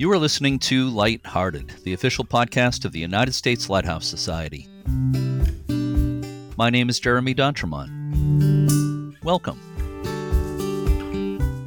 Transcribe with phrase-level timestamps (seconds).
[0.00, 4.66] You are listening to Lighthearted, the official podcast of the United States Lighthouse Society.
[6.56, 7.90] My name is Jeremy D'Entremont.
[9.22, 9.60] Welcome.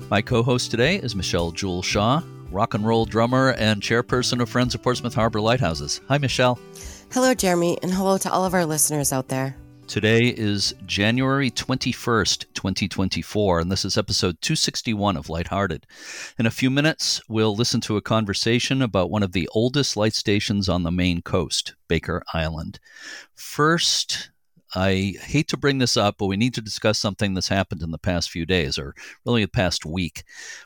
[0.10, 4.50] My co host today is Michelle Jewel Shaw, rock and roll drummer and chairperson of
[4.50, 6.02] Friends of Portsmouth Harbor Lighthouses.
[6.08, 6.58] Hi, Michelle.
[7.12, 9.56] Hello, Jeremy, and hello to all of our listeners out there.
[9.94, 15.86] Today is January 21st, 2024, and this is episode 261 of Lighthearted.
[16.40, 20.16] In a few minutes, we'll listen to a conversation about one of the oldest light
[20.16, 22.80] stations on the Maine coast, Baker Island.
[23.36, 24.32] First,
[24.76, 27.92] I hate to bring this up, but we need to discuss something that's happened in
[27.92, 28.96] the past few days, or
[29.26, 30.24] really the past week.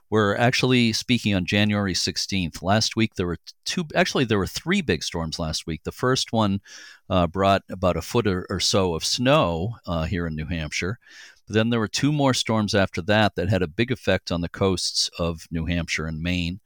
[0.09, 2.63] We're actually speaking on January 16th.
[2.63, 5.83] Last week, there were two, actually, there were three big storms last week.
[5.83, 6.61] The first one
[7.09, 10.99] uh, brought about a foot or, or so of snow uh, here in New Hampshire.
[11.47, 14.49] Then there were two more storms after that that had a big effect on the
[14.49, 16.59] coasts of New Hampshire and Maine.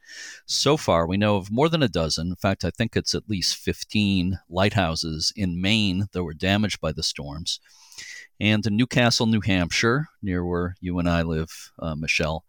[0.45, 2.29] So far, we know of more than a dozen.
[2.29, 6.91] In fact, I think it's at least 15 lighthouses in Maine that were damaged by
[6.91, 7.59] the storms.
[8.39, 12.43] And in New Castle, New Hampshire, near where you and I live, uh, Michelle,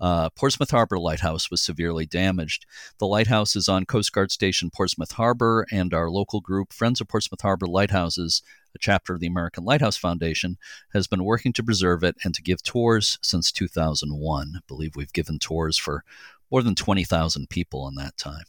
[0.00, 2.64] uh, Portsmouth Harbor Lighthouse was severely damaged.
[2.98, 7.08] The lighthouse is on Coast Guard Station Portsmouth Harbor, and our local group, Friends of
[7.08, 8.42] Portsmouth Harbor Lighthouses,
[8.74, 10.58] a chapter of the American Lighthouse Foundation,
[10.92, 14.52] has been working to preserve it and to give tours since 2001.
[14.56, 16.04] I believe we've given tours for
[16.50, 18.44] more than 20,000 people in that time.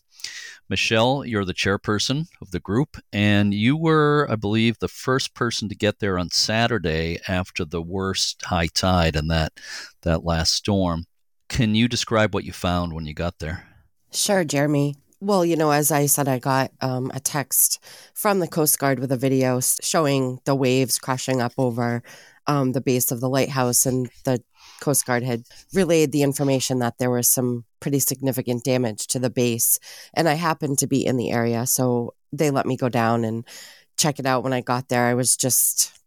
[0.68, 5.70] Michelle, you're the chairperson of the group, and you were, I believe, the first person
[5.70, 9.54] to get there on Saturday after the worst high tide and that
[10.02, 11.06] that last storm.
[11.50, 13.68] Can you describe what you found when you got there?
[14.12, 14.96] Sure, Jeremy.
[15.22, 17.82] Well, you know, as I said, I got um, a text
[18.14, 22.04] from the Coast Guard with a video showing the waves crashing up over
[22.48, 24.44] um, the base of the lighthouse, and the
[24.82, 25.44] Coast Guard had
[25.74, 29.80] relayed the information that there was some pretty significant damage to the base.
[30.14, 33.48] And I happened to be in the area, so they let me go down and
[33.98, 34.44] check it out.
[34.44, 35.98] When I got there, I was just,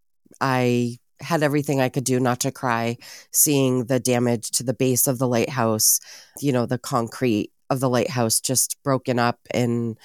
[0.40, 2.98] I had everything I could do not to cry,
[3.32, 5.98] seeing the damage to the base of the lighthouse,
[6.40, 9.98] you know, the concrete of the lighthouse just broken up and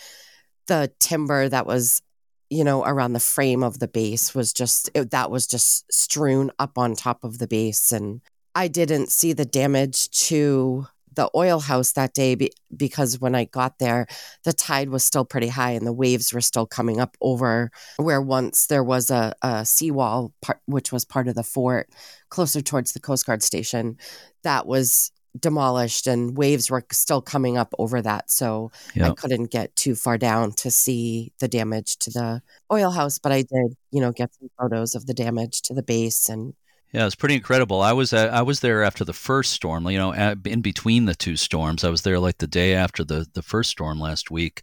[0.67, 2.01] the timber that was
[2.49, 6.51] you know around the frame of the base was just it, that was just strewn
[6.59, 7.91] up on top of the base.
[7.91, 8.21] And
[8.55, 13.45] i didn't see the damage to the oil house that day be, because when I
[13.45, 14.07] got there,
[14.43, 18.21] the tide was still pretty high and the waves were still coming up over where
[18.21, 21.89] once there was a, a seawall, part, which was part of the fort
[22.29, 23.97] closer towards the Coast Guard station,
[24.43, 28.29] that was demolished and waves were still coming up over that.
[28.29, 29.11] So yep.
[29.11, 33.31] I couldn't get too far down to see the damage to the oil house, but
[33.31, 36.53] I did, you know, get some photos of the damage to the base and
[36.91, 37.81] yeah, it's pretty incredible.
[37.81, 39.89] I was uh, I was there after the first storm.
[39.89, 43.25] You know, in between the two storms, I was there like the day after the
[43.33, 44.61] the first storm last week.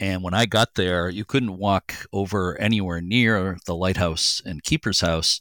[0.00, 5.00] And when I got there, you couldn't walk over anywhere near the lighthouse and keeper's
[5.00, 5.40] house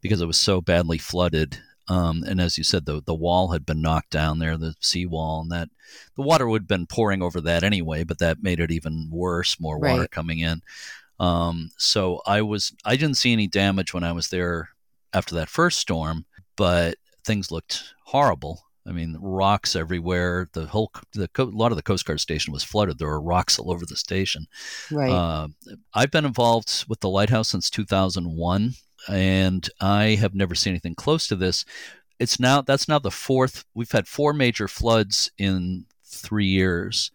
[0.00, 1.60] because it was so badly flooded.
[1.90, 5.40] Um, and as you said, the the wall had been knocked down there, the seawall,
[5.40, 5.68] and that
[6.14, 9.58] the water would have been pouring over that anyway, but that made it even worse.
[9.58, 10.10] More water right.
[10.10, 10.62] coming in.
[11.18, 14.68] Um, so I was I didn't see any damage when I was there
[15.12, 18.62] after that first storm, but things looked horrible.
[18.86, 20.48] I mean, rocks everywhere.
[20.52, 22.98] The whole, the a lot of the Coast Guard station was flooded.
[22.98, 24.46] There were rocks all over the station.
[24.92, 25.10] Right.
[25.10, 25.48] Uh,
[25.92, 28.74] I've been involved with the lighthouse since 2001,
[29.08, 31.64] and I have never seen anything close to this.
[32.18, 33.64] It's now that's now the fourth.
[33.74, 37.10] We've had four major floods in three years,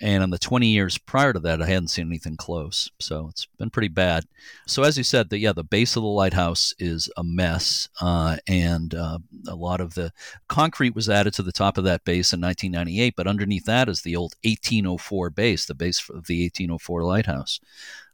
[0.00, 2.90] and in the 20 years prior to that, I hadn't seen anything close.
[3.00, 4.24] So it's been pretty bad.
[4.66, 8.36] So as you said, that yeah, the base of the lighthouse is a mess, uh,
[8.46, 9.18] and uh,
[9.48, 10.12] a lot of the
[10.48, 13.14] concrete was added to the top of that base in 1998.
[13.16, 17.60] But underneath that is the old 1804 base, the base of the 1804 lighthouse.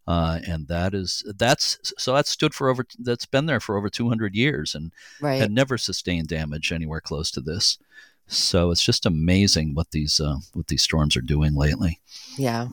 [0.06, 3.88] Uh, and that is that's so that stood for over that's been there for over
[3.88, 5.40] 200 years and right.
[5.40, 7.78] had never sustained damage anywhere close to this.
[8.26, 12.00] So it's just amazing what these uh, what these storms are doing lately.
[12.36, 12.68] Yeah.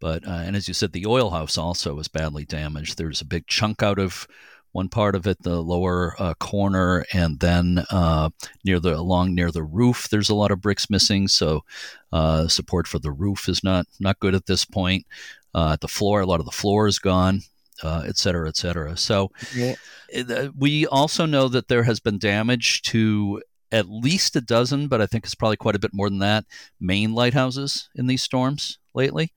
[0.00, 2.98] But uh, and as you said, the oil house also was badly damaged.
[2.98, 4.26] There's a big chunk out of
[4.72, 8.30] one part of it, the lower uh, corner, and then uh,
[8.64, 11.28] near the along near the roof, there's a lot of bricks missing.
[11.28, 11.64] So
[12.10, 15.06] uh, support for the roof is not not good at this point.
[15.54, 17.42] Uh, the floor, a lot of the floor is gone.
[17.82, 18.96] Uh, et cetera, et cetera.
[18.96, 19.74] So, yeah.
[20.16, 25.00] Uh, we also know that there has been damage to at least a dozen, but
[25.00, 26.44] I think it's probably quite a bit more than that,
[26.78, 29.32] Maine lighthouses in these storms lately.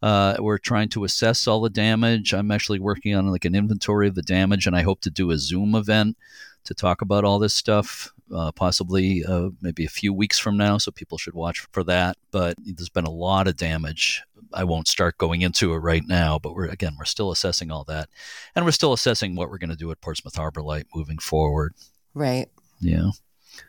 [0.00, 2.32] Uh, we're trying to assess all the damage.
[2.32, 5.30] I'm actually working on like an inventory of the damage, and I hope to do
[5.30, 6.16] a Zoom event
[6.64, 10.78] to talk about all this stuff uh, possibly uh, maybe a few weeks from now.
[10.78, 12.16] So people should watch for that.
[12.30, 14.22] But there's been a lot of damage.
[14.52, 17.84] I won't start going into it right now, but we're again we're still assessing all
[17.84, 18.08] that,
[18.54, 21.74] and we're still assessing what we're going to do at Portsmouth Harbor Light moving forward.
[22.14, 22.48] Right.
[22.80, 23.10] Yeah.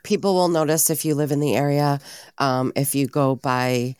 [0.03, 1.99] People will notice if you live in the area,
[2.37, 3.95] um, if you go by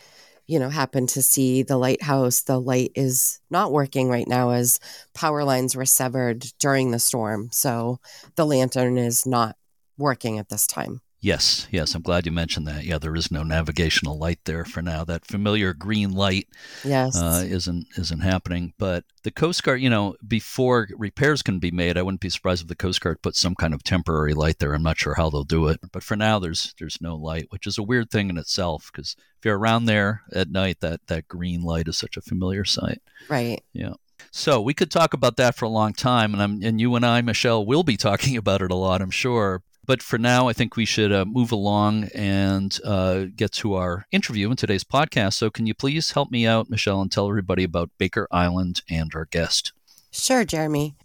[0.45, 4.79] you know, happen to see the lighthouse, the light is not working right now as
[5.13, 7.49] power lines were severed during the storm.
[7.51, 7.99] So
[8.35, 9.55] the lantern is not
[9.97, 11.01] working at this time.
[11.23, 12.83] Yes, yes, I'm glad you mentioned that.
[12.83, 15.05] Yeah, there is no navigational light there for now.
[15.05, 16.49] That familiar green light,
[16.83, 18.73] yes, uh, isn't isn't happening.
[18.77, 22.63] But the Coast Guard, you know, before repairs can be made, I wouldn't be surprised
[22.63, 24.73] if the Coast Guard put some kind of temporary light there.
[24.73, 27.67] I'm not sure how they'll do it, but for now, there's there's no light, which
[27.67, 31.29] is a weird thing in itself because if you're around there at night, that that
[31.29, 33.01] green light is such a familiar sight.
[33.29, 33.63] Right.
[33.71, 33.93] Yeah.
[34.31, 37.05] So we could talk about that for a long time, and I'm, and you and
[37.05, 39.63] I, Michelle, will be talking about it a lot, I'm sure.
[39.85, 44.05] But for now, I think we should uh, move along and uh, get to our
[44.11, 45.33] interview in today's podcast.
[45.33, 49.11] So, can you please help me out, Michelle, and tell everybody about Baker Island and
[49.13, 49.73] our guest?
[50.11, 50.95] Sure, Jeremy.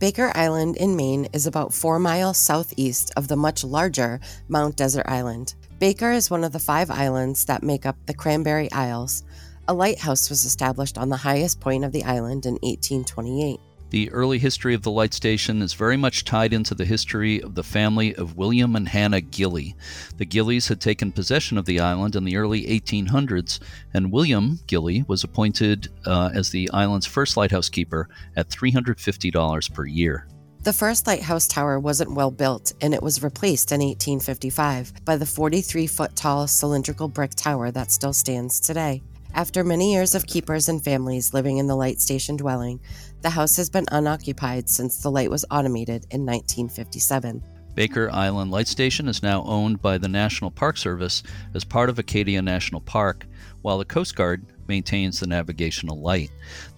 [0.00, 5.06] Baker Island in Maine is about four miles southeast of the much larger Mount Desert
[5.06, 5.54] Island.
[5.78, 9.22] Baker is one of the five islands that make up the Cranberry Isles.
[9.68, 13.60] A lighthouse was established on the highest point of the island in 1828.
[13.94, 17.54] The early history of the light station is very much tied into the history of
[17.54, 19.76] the family of William and Hannah Gilley.
[20.16, 23.60] The Gilleys had taken possession of the island in the early 1800s,
[23.92, 29.86] and William Gilley was appointed uh, as the island's first lighthouse keeper at $350 per
[29.86, 30.26] year.
[30.64, 35.24] The first lighthouse tower wasn't well built, and it was replaced in 1855 by the
[35.24, 39.04] 43 foot tall cylindrical brick tower that still stands today.
[39.36, 42.78] After many years of keepers and families living in the light station dwelling,
[43.24, 47.42] the house has been unoccupied since the light was automated in 1957.
[47.74, 51.22] Baker Island Light Station is now owned by the National Park Service
[51.54, 53.26] as part of Acadia National Park,
[53.62, 56.30] while the Coast Guard maintains the navigational light.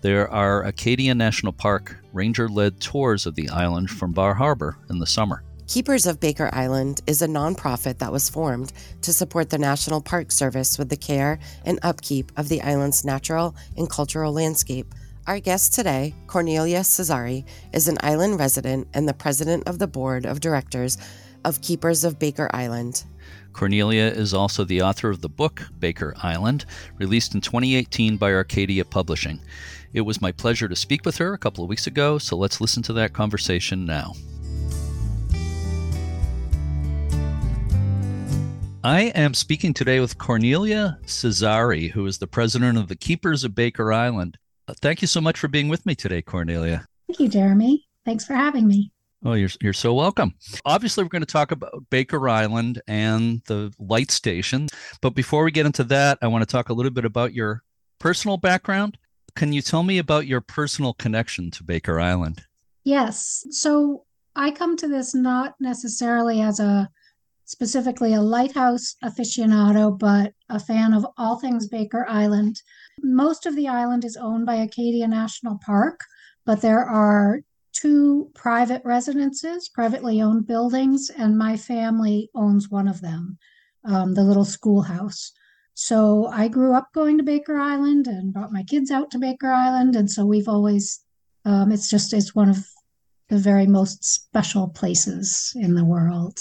[0.03, 5.01] There are Acadia National Park ranger led tours of the island from Bar Harbor in
[5.01, 5.43] the summer.
[5.67, 8.73] Keepers of Baker Island is a nonprofit that was formed
[9.03, 13.57] to support the National Park Service with the care and upkeep of the island's natural
[13.77, 14.95] and cultural landscape.
[15.27, 20.25] Our guest today, Cornelia Cesari, is an island resident and the president of the board
[20.25, 20.99] of directors
[21.45, 23.03] of Keepers of Baker Island.
[23.53, 26.65] Cornelia is also the author of the book Baker Island,
[26.99, 29.41] released in 2018 by Arcadia Publishing.
[29.93, 32.61] It was my pleasure to speak with her a couple of weeks ago, so let's
[32.61, 34.13] listen to that conversation now.
[38.85, 43.57] I am speaking today with Cornelia Cesari, who is the president of the Keepers of
[43.57, 44.39] Baker Island.
[44.81, 46.87] Thank you so much for being with me today, Cornelia.
[47.07, 47.87] Thank you, Jeremy.
[48.05, 48.91] Thanks for having me.
[49.25, 50.35] Oh, you're, you're so welcome.
[50.65, 54.69] Obviously, we're going to talk about Baker Island and the light station.
[55.01, 57.63] But before we get into that, I want to talk a little bit about your
[57.99, 58.99] personal background.
[59.35, 62.43] Can you tell me about your personal connection to Baker Island?
[62.85, 63.47] Yes.
[63.51, 64.05] So
[64.37, 66.89] I come to this not necessarily as a
[67.45, 72.61] specifically a lighthouse aficionado, but a fan of all things Baker Island.
[73.03, 76.01] Most of the island is owned by Acadia National Park,
[76.45, 77.41] but there are
[77.73, 83.39] two private residences, privately owned buildings, and my family owns one of them,
[83.85, 85.33] um, the little schoolhouse.
[85.75, 89.49] So I grew up going to Baker Island and brought my kids out to Baker
[89.49, 89.95] Island.
[89.95, 91.05] And so we've always,
[91.45, 92.67] um, it's just, it's one of
[93.29, 96.41] the very most special places in the world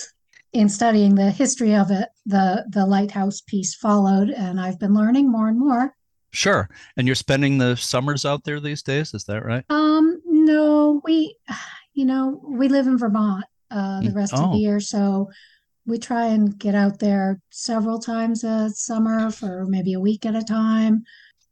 [0.56, 5.30] in studying the history of it, the the lighthouse piece followed, and I've been learning
[5.30, 5.94] more and more.
[6.36, 6.70] Sure.
[6.98, 9.64] And you're spending the summers out there these days, is that right?
[9.70, 11.38] Um, no, we,
[11.94, 14.44] you know, we live in Vermont uh, the mm, rest oh.
[14.44, 14.60] of the oh.
[14.60, 15.30] year, so
[15.86, 20.36] we try and get out there several times a summer for maybe a week at
[20.36, 21.04] a time.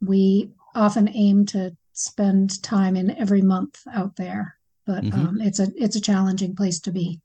[0.02, 5.28] We often aim to spend time in every month out there, but mm-hmm.
[5.28, 7.22] um, it's a it's a challenging place to be.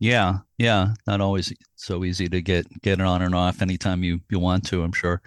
[0.00, 4.20] Yeah, yeah, not always so easy to get get it on and off anytime you
[4.30, 4.82] you want to.
[4.82, 5.20] I'm sure.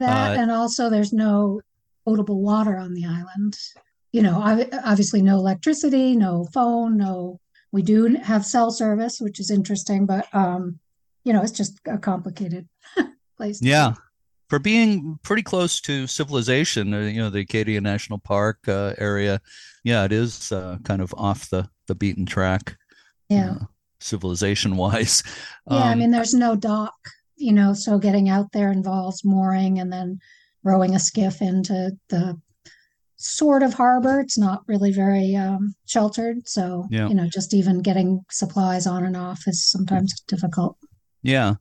[0.00, 1.62] That uh, and also there's no
[2.04, 3.56] potable water on the island.
[4.12, 4.38] You know,
[4.84, 7.40] obviously no electricity, no phone, no.
[7.72, 10.78] We do have cell service, which is interesting, but um,
[11.24, 12.68] you know, it's just a complicated
[13.38, 13.60] place.
[13.62, 13.94] yeah,
[14.50, 19.40] for being pretty close to civilization, uh, you know, the Acadia National Park uh, area.
[19.84, 22.76] Yeah, it is uh, kind of off the the beaten track.
[23.30, 23.52] Yeah.
[23.52, 23.64] Uh,
[24.00, 25.22] civilization wise.
[25.70, 26.94] Yeah, um, I mean, there's no dock,
[27.36, 30.18] you know, so getting out there involves mooring and then
[30.64, 32.40] rowing a skiff into the
[33.16, 34.18] sort of harbor.
[34.20, 36.48] It's not really very um, sheltered.
[36.48, 37.08] So, Yeah.
[37.08, 40.78] you know, just even getting supplies on and off is sometimes difficult.
[41.22, 41.56] Yeah.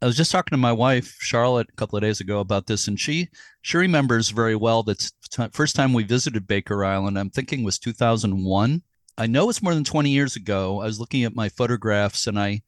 [0.00, 2.88] I was just talking to my wife Charlotte a couple of days ago about this,
[2.88, 3.28] and she
[3.60, 7.16] she remembers very well that t- first time we visited Baker Island.
[7.18, 8.82] I'm thinking was 2001.
[9.18, 10.80] I know it's more than 20 years ago.
[10.80, 12.62] I was looking at my photographs, and I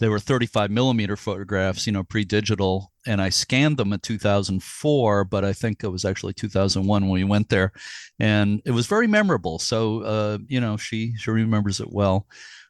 [0.00, 5.44] they were 35 millimeter photographs, you know, pre-digital, and I scanned them in 2004, but
[5.44, 7.72] I think it was actually 2001 when we went there,
[8.18, 9.58] and it was very memorable.
[9.60, 12.26] So, uh, you know, she she remembers it well.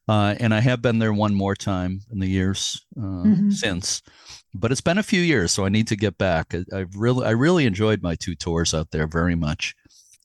[0.07, 3.53] Uh, and I have been there one more time in the years uh, Mhm.
[3.53, 4.03] since,
[4.53, 6.55] but it's been a few years, so I need to get back.
[6.55, 9.75] I, I've really, I really enjoyed my two tours out there very much.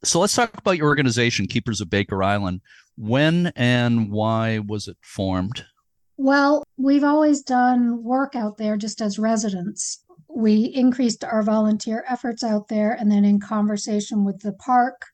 [0.03, 2.59] So let's talk about your organization, Keepers of Baker Island.
[2.99, 5.65] When and why was it formed?
[6.17, 10.03] Well, we've always done work out there just as residents.
[10.27, 15.05] We increased our volunteer efforts out there, and then in conversation with the park,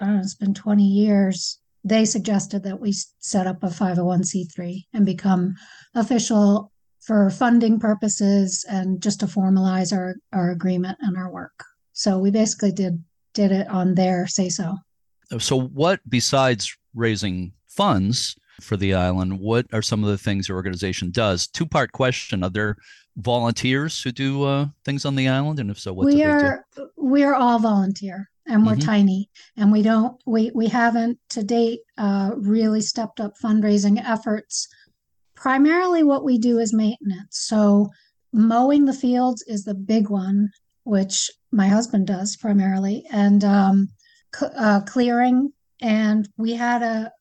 [0.00, 5.54] it's been 20 years, they suggested that we set up a 501c3 and become
[5.94, 6.70] official
[7.00, 11.64] for funding purposes and just to formalize our, our agreement and our work.
[11.94, 14.76] So we basically did did it on their say so.
[15.38, 20.56] So, what besides raising funds for the island, what are some of the things your
[20.56, 21.46] organization does?
[21.46, 22.76] Two part question: Are there
[23.16, 26.24] volunteers who do uh, things on the island, and if so, what do we they
[26.24, 26.46] do?
[26.46, 28.84] are we are all volunteer and we're Mhm.
[28.84, 34.66] tiny and we don't we we haven't to date uh, really stepped up fundraising efforts
[35.34, 37.86] primarily what we do is maintenance so
[38.32, 40.48] mowing the fields is the big one
[40.84, 43.88] which my husband does primarily and um,
[44.56, 47.12] uh, clearing and we had a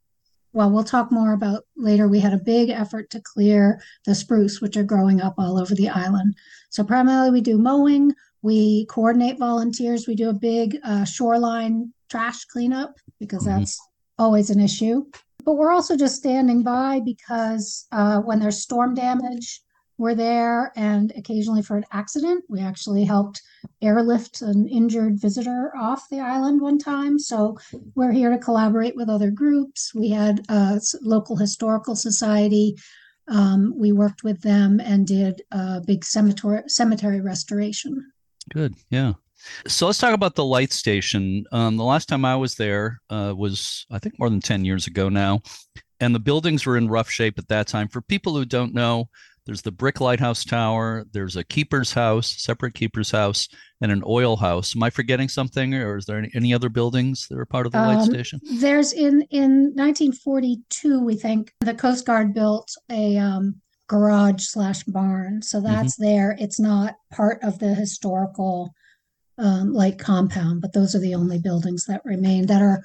[0.53, 4.61] well we'll talk more about later we had a big effort to clear the spruce
[4.61, 6.35] which are growing up all over the island
[6.69, 8.11] so primarily we do mowing
[8.41, 10.07] we coordinate volunteers.
[10.07, 13.57] We do a big uh, shoreline trash cleanup because Mhm.
[13.57, 13.79] that's
[14.17, 15.05] always an issue.
[15.43, 19.61] But we're also just standing by because uh, when there's storm damage,
[19.99, 20.71] we're there.
[20.75, 23.41] And occasionally for an accident, we actually helped
[23.81, 27.19] airlift an injured visitor off the island one time.
[27.19, 27.57] So
[27.95, 29.93] we're here to collaborate with other groups.
[29.93, 32.77] We had a local historical society.
[33.27, 38.11] Um, we worked with them and did a big cemetery cemetery restoration.
[38.51, 38.75] Good.
[38.89, 39.13] Yeah.
[39.67, 41.45] So let's talk about the light station.
[41.51, 44.87] Um, the last time I was there uh, was, I think, more than 10 years
[44.87, 45.41] ago now.
[45.99, 47.87] And the buildings were in rough shape at that time.
[47.87, 49.09] For people who don't know,
[49.49, 53.49] there's the brick lighthouse tower, there's a keeper's house, separate keeper's house,
[53.81, 54.75] and an oil house.
[54.75, 57.71] Am I forgetting something, or is there any, any other buildings that are part of
[57.71, 58.39] the light Um, station?
[58.43, 63.55] There's in in 1942, we think the Coast Guard built a um,
[63.87, 66.37] garage slash barn, so that's there.
[66.39, 68.71] It's not part of the historical
[69.39, 72.83] um, like compound, but those are the only buildings that remain that are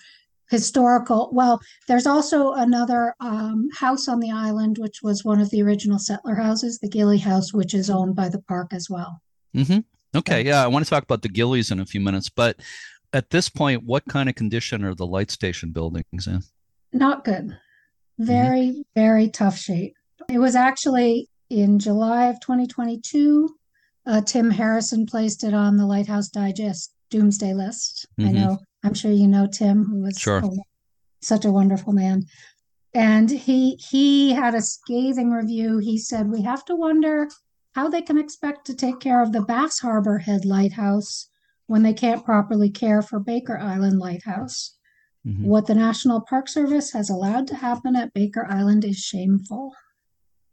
[0.50, 1.30] historical.
[1.32, 5.98] Well, there's also another um, house on the island, which was one of the original
[5.98, 9.20] settler houses, the Gilley House, which is owned by the park as well.
[9.54, 9.78] hmm
[10.16, 10.44] Okay.
[10.44, 10.62] Yeah.
[10.62, 12.28] I want to talk about the Gilleys in a few minutes.
[12.30, 12.60] But
[13.12, 16.40] at this point, what kind of condition are the light station buildings in?
[16.92, 17.56] Not good.
[18.18, 19.94] Very, very tough shape.
[20.28, 23.48] It was actually in July of 2022.
[24.06, 28.06] Uh, Tim Harrison placed it on the Lighthouse Digest Doomsday list.
[28.18, 28.34] I Mhm.
[28.34, 30.38] know, I'm sure you know Tim, who was Sure.
[30.44, 30.50] a-
[31.22, 32.24] such a wonderful man.
[32.92, 35.78] And he he had a scathing review.
[35.78, 37.28] He said, "We have to wonder
[37.72, 41.28] how they can expect to take care of the Bass Harbor Head Lighthouse
[41.66, 44.76] when they can't properly care for Baker Island Lighthouse."
[45.26, 45.44] Mhm.
[45.44, 49.72] What the National Park Service has allowed to happen at Baker Island is shameful,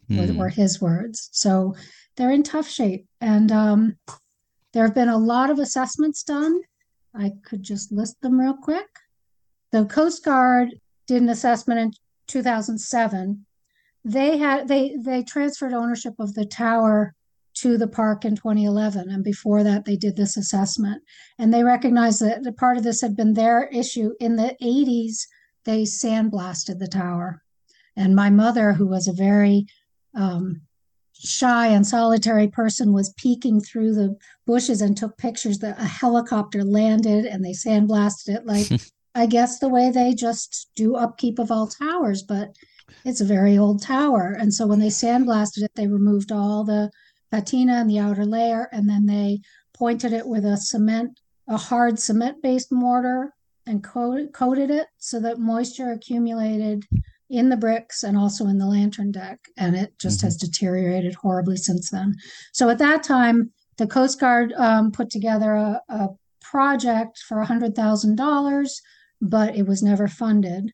[0.10, 0.38] were, Hmm.
[0.38, 1.30] were his words.
[1.34, 1.76] So
[2.16, 3.06] they're in tough shape.
[3.20, 3.98] And um,
[4.72, 6.62] there have been a lot of assessments done.
[7.14, 8.88] I could just list them real quick.
[9.72, 11.94] The Coast Guard did an assessment in
[12.28, 13.46] 2007.
[14.04, 17.14] They had they they transferred ownership of the tower
[17.54, 21.04] to the park in 2011 and before that they did this assessment
[21.38, 25.28] and they recognized that the part of this had been their issue in the 80s
[25.66, 27.44] they sandblasted the tower
[27.96, 29.68] and my mother who was a very
[30.16, 30.62] um,
[31.24, 36.64] shy and solitary person was peeking through the bushes and took pictures that a helicopter
[36.64, 38.68] landed and they sandblasted it like
[39.16, 42.56] i guess the way they just do upkeep of all towers but
[43.06, 44.36] it's a very old tower.
[44.40, 46.92] And so when they sandblasted it they removed all the
[47.32, 49.40] patina and the outer layer and then they
[49.74, 53.34] pointed it with a cement a hard cement based mortar
[53.66, 56.86] and coated, coated it so that moisture accumulated
[57.32, 60.24] in the bricks and also in the lantern deck and it just Mhm.
[60.24, 62.16] has deteriorated horribly since then
[62.52, 66.10] so at that time the coast guard um, put together a, a
[66.42, 68.82] project for $100,000,
[69.22, 70.72] but it was never funded.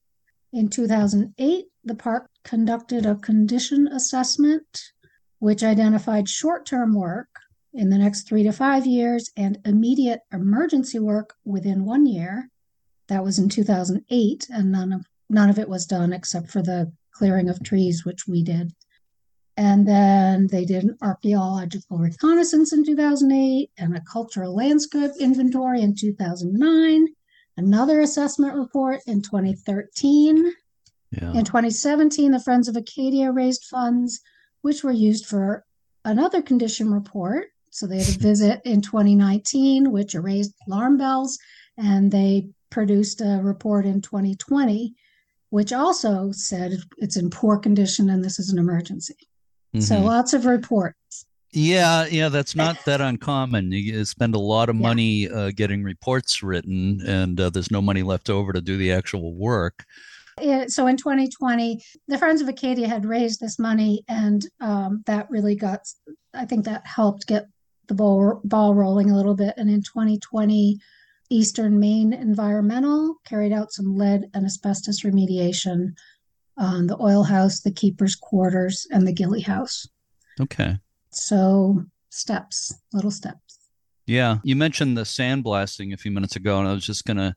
[0.52, 4.92] In 2008, the park conducted a condition assessment,
[5.40, 7.30] which identified short term work
[7.74, 12.50] in the next three to five years and immediate emergency work within one year.
[13.08, 16.92] That was in 2008, and none of none of it was done except for the
[17.12, 18.74] clearing of trees, which we did.
[19.58, 25.96] And then they did an archaeological reconnaissance in 2008 and a cultural landscape inventory in
[25.96, 27.08] 2009,
[27.58, 30.54] another assessment report in 2013.
[31.12, 31.34] Yeah.
[31.34, 34.22] In 2017, the Friends of Acadia raised funds,
[34.62, 35.66] which were used for
[36.06, 37.48] another condition report.
[37.72, 41.40] So they had a visit in 2019, which raised alarm bells,
[41.78, 44.94] and they produced a report in 2020,
[45.50, 49.16] which also said it's in poor condition and this is an emergency.
[49.74, 49.82] Mm-hmm.
[49.82, 51.26] So lots of reports.
[51.52, 53.72] Yeah, yeah, that's not that uncommon.
[53.72, 55.32] You spend a lot of money yeah.
[55.32, 59.34] uh, getting reports written, and uh, there's no money left over to do the actual
[59.34, 59.86] work.
[60.68, 65.56] so in 2020, the Friends of Acadia had raised this money, and um, that really
[65.56, 65.80] got,
[66.34, 67.48] I think that helped get
[67.88, 69.54] the ball, ball rolling a little bit.
[69.58, 70.80] And in 2020,
[71.30, 75.94] Eastern Maine Environmental carried out some lead and asbestos remediation
[76.58, 79.88] on the oil house, the keeper's quarters, and the Gilley house.
[80.40, 80.78] Okay.
[81.12, 83.60] So steps, little steps.
[84.06, 84.38] Yeah.
[84.44, 87.36] You mentioned the sandblasting a few minutes ago, and I was just going to,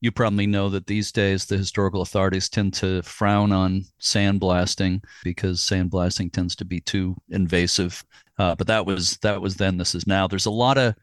[0.00, 5.60] you probably know that these days the historical authorities tend to frown on sandblasting because
[5.60, 8.04] sandblasting tends to be too invasive.
[8.38, 9.76] Uh, but that was that was then.
[9.76, 10.26] This is now.
[10.26, 10.94] There's a lot of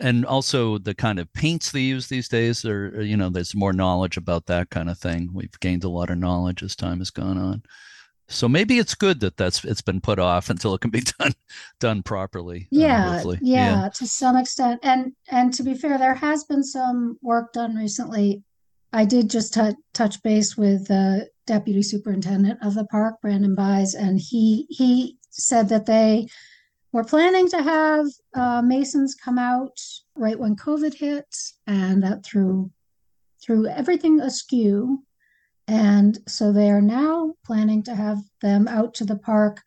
[0.00, 3.72] and also the kind of paints they use these days are you know there's more
[3.72, 5.30] knowledge about that kind of thing.
[5.32, 7.62] We've gained a lot of knowledge as time has gone on.
[8.28, 11.34] So maybe it's good that that's it's been put off until it can be done
[11.80, 13.88] done properly yeah, uh, yeah yeah.
[13.94, 14.80] to some extent.
[14.82, 18.42] And and to be fair there has been some work done recently.
[18.92, 23.94] I did just t- touch base with the deputy superintendent of the park Brandon Bies
[23.94, 26.28] and he he said that they
[26.94, 29.80] we're planning to have uh, masons come out
[30.14, 31.26] right when COVID hit,
[31.66, 32.70] and that threw
[33.42, 35.02] threw everything askew.
[35.66, 39.60] And so they are now planning to have them out to the park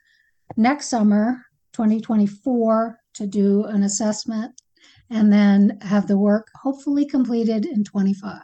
[0.56, 4.62] next summer, 2024, to do an assessment
[5.10, 8.40] and then have the work hopefully completed in 25.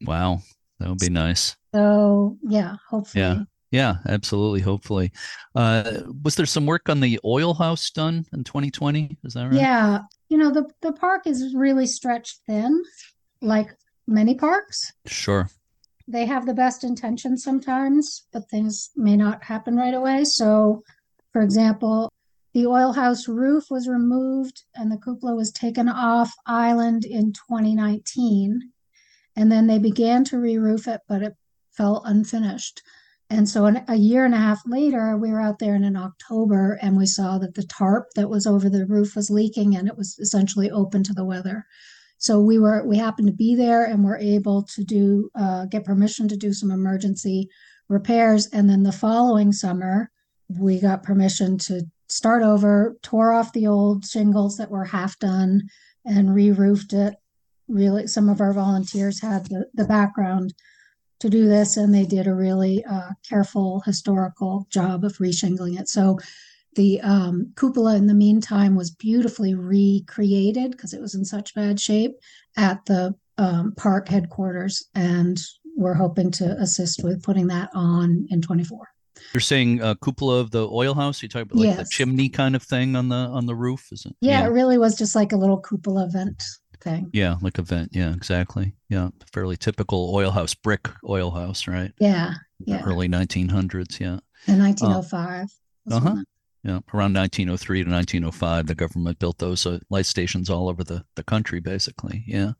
[0.00, 0.40] Wow,
[0.80, 1.56] that would be nice.
[1.74, 3.22] So, yeah, hopefully.
[3.22, 3.42] Yeah.
[3.70, 4.60] Yeah, absolutely.
[4.60, 5.12] Hopefully.
[5.54, 9.18] Uh, was there some work on the oil house done in 2020?
[9.24, 9.54] Is that right?
[9.54, 10.00] Yeah.
[10.28, 12.82] You know, the, the park is really stretched thin,
[13.42, 13.74] like
[14.06, 14.92] many parks.
[15.06, 15.48] Sure.
[16.06, 20.24] They have the best intentions sometimes, but things may not happen right away.
[20.24, 20.82] So,
[21.32, 22.10] for example,
[22.54, 28.72] the oil house roof was removed and the cupola was taken off island in 2019.
[29.36, 31.36] And then they began to re roof it, but it
[31.70, 32.82] fell unfinished.
[33.30, 35.96] And so an, a year and a half later, we were out there in, in
[35.96, 39.86] October and we saw that the tarp that was over the roof was leaking and
[39.86, 41.66] it was essentially open to the weather.
[42.16, 45.84] So we were we happened to be there and were able to do uh, get
[45.84, 47.48] permission to do some emergency
[47.88, 48.48] repairs.
[48.52, 50.10] And then the following summer,
[50.48, 55.68] we got permission to start over, tore off the old shingles that were half done,
[56.04, 57.14] and re-roofed it.
[57.68, 60.54] Really, some of our volunteers had the, the background
[61.20, 65.88] to do this, and they did a really uh, careful historical job of reshingling it.
[65.88, 66.18] So
[66.74, 71.80] the um, cupola, in the meantime, was beautifully recreated because it was in such bad
[71.80, 72.12] shape
[72.56, 75.40] at the um, park headquarters, and
[75.76, 78.88] we're hoping to assist with putting that on in 24.
[79.34, 81.22] You're saying uh, cupola of the oil house?
[81.22, 81.78] You talk about like yes.
[81.78, 84.14] the chimney kind of thing on the on the roof, is it?
[84.20, 86.42] Yeah, yeah, it really was just like a little cupola vent
[86.80, 87.10] thing.
[87.12, 87.90] Yeah, like a vent.
[87.92, 88.74] Yeah, exactly.
[88.88, 91.92] Yeah, fairly typical oil house, brick oil house, right?
[91.98, 92.82] Yeah, yeah.
[92.84, 94.00] Early 1900s.
[94.00, 94.18] Yeah.
[94.46, 95.48] In 1905.
[95.90, 96.16] Uh huh.
[96.64, 101.04] Yeah, around 1903 to 1905, the government built those uh, light stations all over the,
[101.14, 102.24] the country, basically.
[102.26, 102.52] Yeah.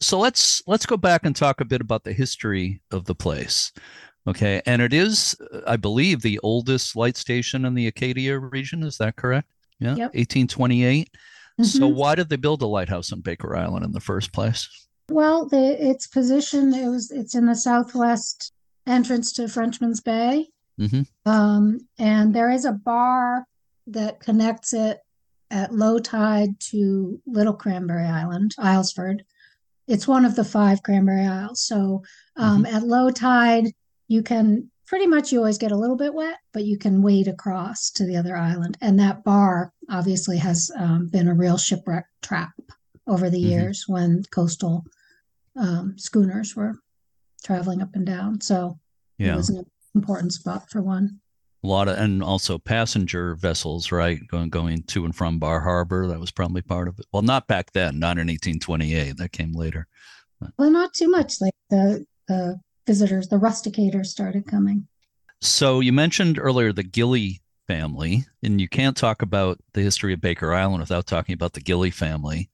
[0.00, 3.72] So let's let's go back and talk a bit about the history of the place.
[4.26, 5.34] Okay, and it is,
[5.66, 8.82] I believe, the oldest light station in the Acadia region.
[8.82, 9.48] Is that correct?
[9.78, 10.14] Yeah, yep.
[10.14, 11.08] 1828.
[11.60, 11.78] Mm-hmm.
[11.78, 14.68] So why did they build a lighthouse on Baker Island in the first place?
[15.10, 18.52] Well, the, its position it was it's in the southwest
[18.86, 20.48] entrance to Frenchman's Bay,
[20.80, 21.02] mm-hmm.
[21.30, 23.44] um, and there is a bar
[23.88, 25.00] that connects it
[25.50, 29.20] at low tide to Little Cranberry Island, Islesford.
[29.88, 31.62] It's one of the five Cranberry Isles.
[31.62, 32.04] So
[32.36, 32.76] um, mm-hmm.
[32.76, 33.72] at low tide,
[34.06, 37.28] you can pretty much you always get a little bit wet, but you can wade
[37.28, 38.76] across to the other island.
[38.80, 42.50] And that bar obviously has um, been a real shipwreck trap
[43.06, 43.50] over the Mhm.
[43.50, 44.84] years when coastal
[45.56, 46.74] um, schooners were
[47.44, 48.40] traveling up and down.
[48.40, 48.80] So
[49.18, 51.20] it was an important spot for one.
[51.62, 54.18] A lot of, and also passenger vessels, right?
[54.26, 56.08] Going going to and from Bar Harbor.
[56.08, 57.06] That was probably part of it.
[57.12, 59.18] Well, not back then, not in 1828.
[59.18, 59.86] That came later.
[60.58, 61.40] Well, not too much.
[61.40, 62.58] Like the the
[62.90, 64.88] visitors, the rusticators started coming.
[65.40, 70.20] So you mentioned earlier the Gilley family, and you can't talk about the history of
[70.20, 72.50] Baker Island without talking about the Gilley family.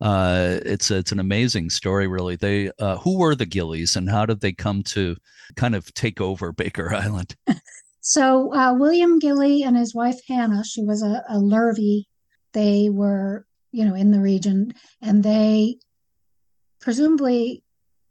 [0.00, 2.36] Uh, it's it's an amazing story, really.
[2.36, 5.16] They uh, who were the Gilleys, and how did they come to
[5.54, 7.36] kind of take over Baker Island?
[8.00, 12.04] So uh, William Gilley and his wife Hannah, she was a, a Lurvey.
[12.54, 15.76] They were, you know, in the region, and they
[16.80, 17.63] presumably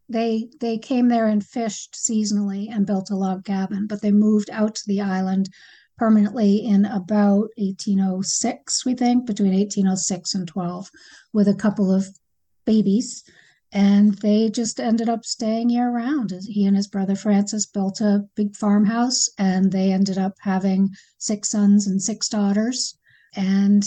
[0.10, 4.50] they they came there and fished seasonally and built a log cabin, but they moved
[4.52, 5.50] out to the island
[5.98, 10.90] permanently in about 1806, we think, between 1806 and 12,
[11.34, 12.08] with a couple of
[12.66, 13.24] babies.
[13.72, 16.32] And they just ended up staying year round.
[16.48, 21.50] He and his brother Francis built a big farmhouse, and they ended up having six
[21.50, 22.96] sons and six daughters.
[23.36, 23.84] And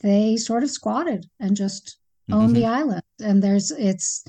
[0.00, 1.98] they sort of squatted and just
[2.30, 2.54] owned Mhm.
[2.54, 3.02] the island.
[3.20, 4.24] And there's it's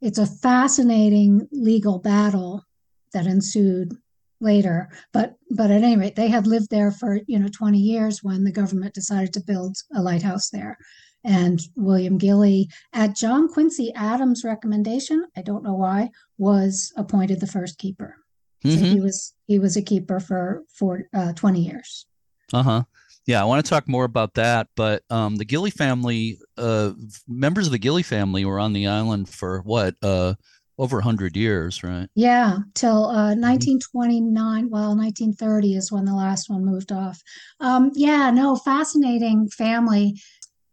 [0.00, 2.64] it's a fascinating legal battle
[3.12, 3.96] that ensued
[4.40, 4.88] later.
[5.12, 8.44] But but at any rate, they had lived there for you know 20 years when
[8.44, 10.76] the government decided to build a lighthouse there.
[11.24, 17.48] And William Gilley, at John Quincy Adams' recommendation, I don't know why, was appointed the
[17.48, 18.16] first keeper.
[18.64, 18.92] So Mhm.
[18.92, 22.06] he was he was a keeper for for uh, 20 years.
[22.52, 22.82] Uh huh.
[23.26, 24.68] Yeah, I want to talk more about that.
[24.76, 26.92] But um, the Gilley family, uh,
[27.26, 30.34] members of the Gilley family were on the island for what, uh,
[30.78, 32.08] over 100 years, right?
[32.14, 34.68] Yeah, till uh, 1929.
[34.68, 37.20] Well, 1930 is when the last one moved off.
[37.60, 40.20] Um, yeah, no, fascinating family.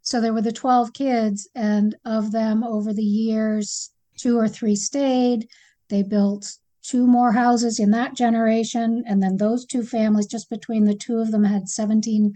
[0.01, 4.75] So there were the 12 kids, and of them over the years, two or three
[4.75, 5.47] stayed.
[5.89, 6.51] They built
[6.83, 11.19] two more houses in that generation, and then those two families, just between the two
[11.19, 12.33] of them, had 17,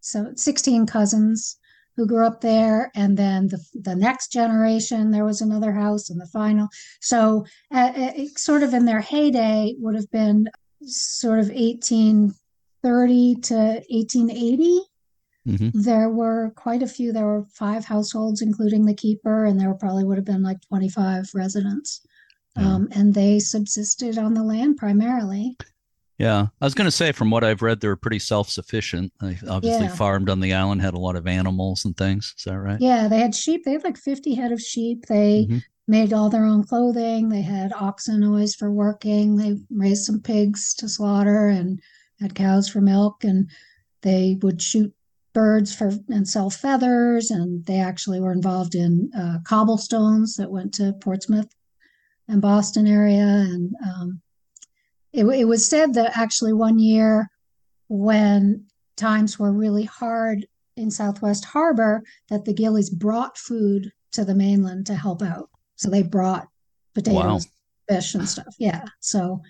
[0.00, 1.56] so 16 cousins
[1.96, 2.90] who grew up there.
[2.94, 6.68] And then the, the next generation, there was another house, and the final.
[7.00, 10.48] So, uh, it, sort of in their heyday, would have been
[10.82, 13.54] sort of 1830 to
[13.90, 14.80] 1880.
[15.46, 15.72] Mhm.
[15.74, 17.12] There were quite a few.
[17.12, 21.30] There were five households, including the keeper, and there probably would have been like 25
[21.34, 22.02] residents.
[22.56, 22.74] Yeah.
[22.74, 25.56] Um, and they subsisted on the land primarily.
[26.20, 29.10] Yeah, I was going to say, from what I've read, they were pretty self-sufficient.
[29.22, 29.94] They obviously Yeah.
[29.94, 32.34] farmed on the island, had a lot of animals and things.
[32.36, 32.78] Is that right?
[32.78, 33.64] Yeah, they had sheep.
[33.64, 35.06] They had like 50 head of sheep.
[35.06, 35.62] They Mhm.
[35.88, 37.30] made all their own clothing.
[37.30, 39.36] They had oxen always for working.
[39.36, 41.80] They raised some pigs to slaughter and
[42.20, 43.24] had cows for milk.
[43.24, 43.48] And
[44.02, 44.92] they would shoot
[45.32, 47.30] birds for and sell feathers.
[47.30, 51.48] And they actually were involved in uh, cobblestones that went to Portsmouth
[52.28, 53.24] and Boston area.
[53.26, 54.20] And um,
[55.12, 57.28] it, it was said that actually one year
[57.88, 60.46] when times were really hard
[60.76, 65.48] in Southwest Harbor, that the Gilleys brought food to the mainland to help out.
[65.76, 66.46] So they brought
[66.94, 67.46] potatoes,
[67.88, 68.54] fish, and stuff.
[68.58, 68.84] Yeah.
[69.00, 69.42] So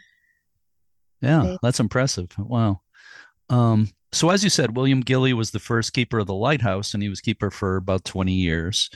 [1.22, 2.30] Yeah, They- that's impressive.
[2.38, 2.80] Wow.
[3.50, 7.02] Um, so as you said, William Gilley was the first keeper of the lighthouse, and
[7.02, 8.88] he was keeper for about 20 years.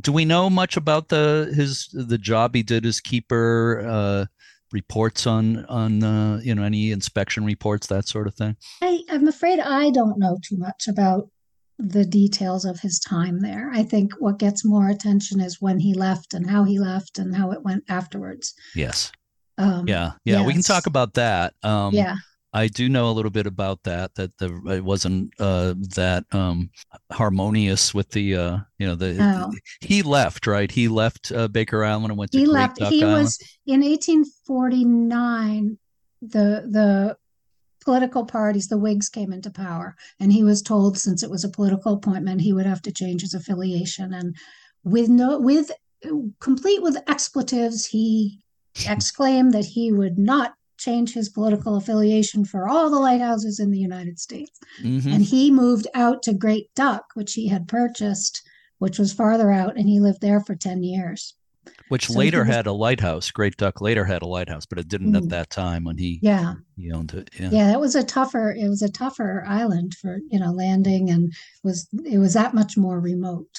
[0.00, 3.84] Do we know much about the his the job he did as keeper?
[3.86, 4.26] Uh,
[4.72, 8.56] reports on on uh, you know any inspection reports, that sort of thing.
[8.82, 11.30] I, I'm afraid I don't know too much about
[11.78, 13.70] the details of his time there.
[13.72, 17.36] I think what gets more attention is when he left and how he left and
[17.36, 18.52] how it went afterwards.
[18.74, 19.12] Yes.
[19.58, 20.12] Um, Yeah.
[20.24, 20.44] Yeah.
[20.44, 21.54] We can talk about that.
[21.62, 22.16] Um, yeah.
[22.52, 24.14] I do know a little bit about that.
[24.14, 26.70] That the it wasn't uh, that um,
[27.12, 29.52] harmonious with the uh, you know the No.
[29.80, 30.70] he left right.
[30.70, 33.24] He left uh, Baker Island and went to he Great left Duck he Island.
[33.24, 35.78] was in 1849
[36.22, 37.16] the the
[37.84, 41.48] political parties the whigs came into power and he was told since it was a
[41.48, 44.36] political appointment he would have to change his affiliation and
[44.84, 45.70] with no with
[46.40, 48.42] complete with expletives he
[48.88, 53.78] exclaimed that he would not change his political affiliation for all the lighthouses in the
[53.78, 55.12] united states Mhm.
[55.14, 58.42] and he moved out to great duck which he had purchased
[58.78, 61.34] which was farther out and he lived there for 10 years
[61.88, 63.30] Which so later was- had a lighthouse.
[63.30, 65.28] Great Duck later had a lighthouse, but it didn't at Mm.
[65.30, 67.28] that time when he yeah he owned it.
[67.38, 67.50] Yeah.
[67.52, 71.32] yeah that was a tougher it was a tougher island for you know landing and
[71.62, 73.52] was it was that much more remote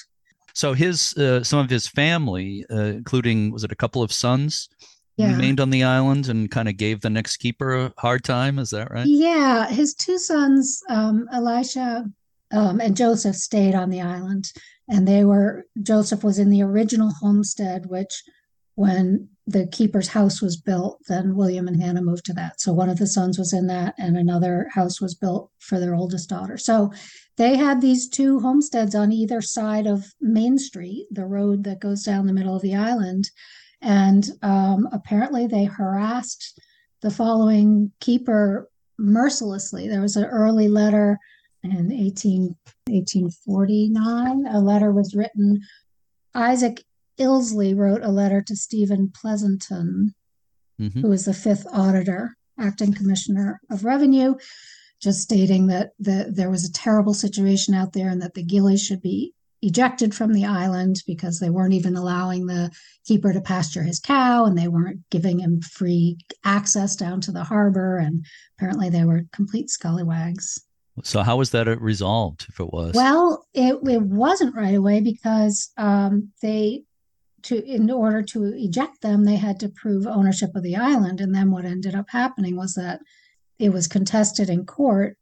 [0.54, 4.68] So his uh, some of his family, uh, including was it a couple of sons,
[5.20, 8.58] yeah remained on the island and kind of gave the next keeper a hard time.
[8.58, 9.06] Is that right?
[9.06, 12.04] yeah his two sons um elisha
[12.52, 14.52] um, and Joseph stayed on the island.
[14.88, 18.22] And they were Joseph was in the original homestead, which
[18.74, 22.60] when the keeper's house was built, then William and Hannah moved to that.
[22.60, 25.94] So one of the sons was in that, and another house was built for their
[25.94, 26.56] oldest daughter.
[26.56, 26.92] So
[27.36, 32.04] they had these two homesteads on either side of Main Street, the road that goes
[32.04, 33.30] down the middle of the island.
[33.82, 36.60] And um, apparently they harassed
[37.02, 39.88] the following keeper mercilessly.
[39.88, 41.18] There was an early letter
[41.62, 44.46] in 18, 1849.
[44.46, 45.62] A letter was written.
[46.34, 46.84] Isaac
[47.18, 50.14] Ilsley wrote a letter to Stephen Pleasanton,
[50.80, 51.00] mm-hmm.
[51.00, 54.34] who was the fifth auditor, acting commissioner of revenue,
[55.00, 58.82] just stating that the, there was a terrible situation out there and that the Gilleys
[58.82, 62.70] should be ejected from the island because they weren't even allowing the
[63.04, 67.44] keeper to pasture his cow and they weren't giving him free access down to the
[67.44, 67.98] harbor.
[67.98, 68.24] And
[68.56, 70.64] apparently they were complete scallywags.
[71.04, 72.94] So how was that resolved if it was?
[72.94, 76.84] Well, it, it wasn't right away because um, they
[77.42, 81.20] to in order to eject them, they had to prove ownership of the island.
[81.20, 83.00] And then what ended up happening was that
[83.58, 85.16] it was contested in court,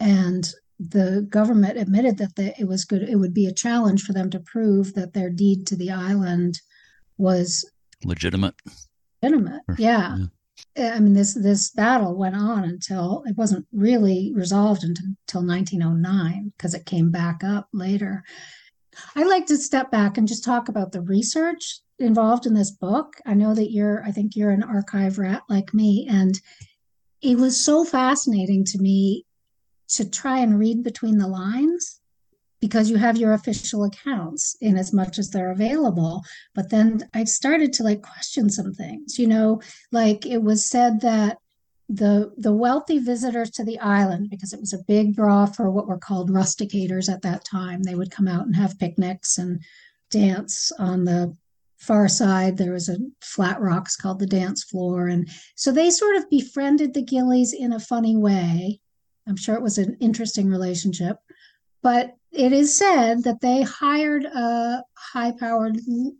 [0.00, 3.02] and the government admitted that the, it was good.
[3.02, 6.60] It would be a challenge for them to prove that their deed to the island
[7.16, 7.68] was
[8.04, 8.54] legitimate.
[9.22, 10.16] Legitimate, yeah.
[10.76, 10.94] yeah.
[10.94, 16.52] I mean, this this battle went on until it wasn't really resolved until, until 1909
[16.56, 18.24] because it came back up later.
[19.16, 23.14] I like to step back and just talk about the research involved in this book.
[23.26, 26.38] I know that you're, I think you're an archive rat like me, and
[27.22, 29.24] it was so fascinating to me
[29.96, 32.00] to try and read between the lines
[32.60, 36.22] because you have your official accounts in as much as they're available.
[36.54, 39.60] But then I started to like question some things, you know,
[39.92, 41.38] like it was said that
[41.90, 45.86] the the wealthy visitors to the island because it was a big draw for what
[45.86, 49.60] were called rusticators at that time they would come out and have picnics and
[50.10, 51.36] dance on the
[51.76, 52.56] far side.
[52.56, 55.08] There was a flat rocks called the dance floor.
[55.08, 58.80] And so they sort of befriended the Gilleys in a funny way
[59.26, 61.16] i'm sure it was an interesting relationship
[61.82, 65.78] but it is said that they hired a high powered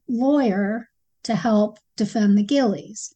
[0.08, 0.88] lawyer
[1.22, 3.14] to help defend the Gilleys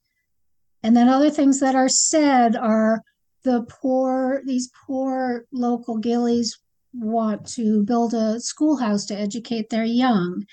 [0.83, 3.03] and then other things that are said are
[3.45, 6.59] the poor, these poor local Gilleys
[6.93, 10.45] want to build a schoolhouse to educate their young.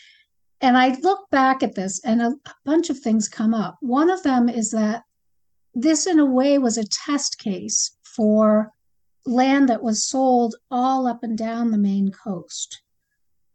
[0.61, 3.77] And I look back at this and a, a bunch of things come up.
[3.81, 5.03] One of them is that
[5.73, 8.71] this, in a way, was a test case for
[9.25, 12.81] land that was sold all up and down the Maine coast,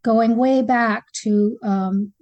[0.03, 2.13] going way back to um,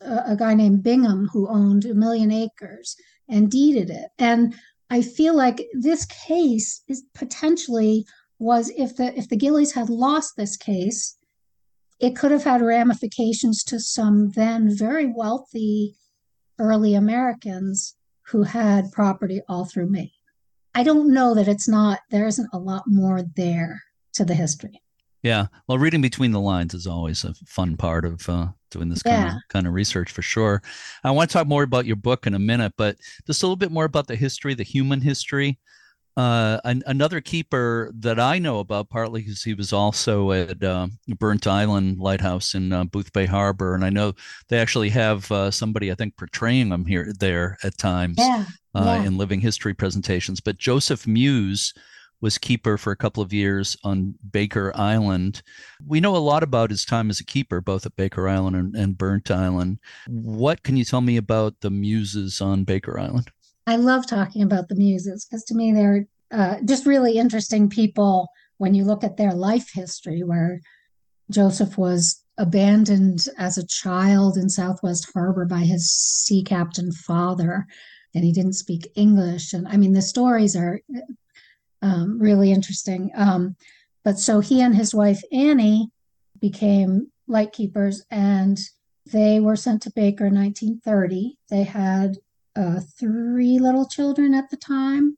[0.00, 2.96] a, a guy named Bingham who owned a million acres
[3.28, 4.10] and deeded it.
[4.18, 4.54] And
[4.90, 8.04] I feel like this case is potentially
[8.38, 11.16] was if the if the Gilleys had lost this case,
[12.00, 15.96] it could have had ramifications to some then very wealthy
[16.58, 20.10] early Americans who had property all through Maine.
[20.74, 23.82] I don't know that it's not there isn't a lot more there
[24.14, 24.80] to the history.
[25.22, 29.02] Yeah, well, reading between the lines is always a fun part of uh, doing this
[29.06, 29.22] yeah.
[29.22, 30.62] kind of kind of research for sure.
[31.04, 33.56] I want to talk more about your book in a minute, but just a little
[33.56, 35.60] bit more about the history, the human history.
[36.16, 40.88] Uh, an, another keeper that I know about, partly because he was also at uh,
[41.18, 44.12] Burnt Island Lighthouse in uh, Boothbay Harbor, and I know
[44.48, 48.44] they actually have uh, somebody I think portraying him here there at times yeah.
[48.74, 49.04] Uh, yeah.
[49.04, 50.40] in living history presentations.
[50.40, 51.72] But Joseph Muise
[52.20, 55.42] was keeper for a couple of years on Baker Island.
[55.84, 58.76] We know a lot about his time as a keeper, both at Baker Island and,
[58.76, 59.78] and Burnt Island.
[60.06, 63.30] What can you tell me about the Muises on Baker Island?
[63.66, 68.28] I love talking about the Muises because to me they're uh, just really interesting people
[68.58, 70.60] when you look at their life history, where
[71.30, 77.66] Joseph was abandoned as a child in Southwest Harbor by his sea captain father
[78.14, 79.52] and he didn't speak English.
[79.52, 80.80] And I mean, the stories are
[81.82, 83.10] um, really interesting.
[83.14, 83.56] Um,
[84.04, 85.90] but so he and his wife Annie
[86.40, 88.58] became light keepers, and
[89.06, 91.38] they were sent to Baker in 1930.
[91.50, 92.16] They had
[92.56, 95.16] uh, three little children at the time.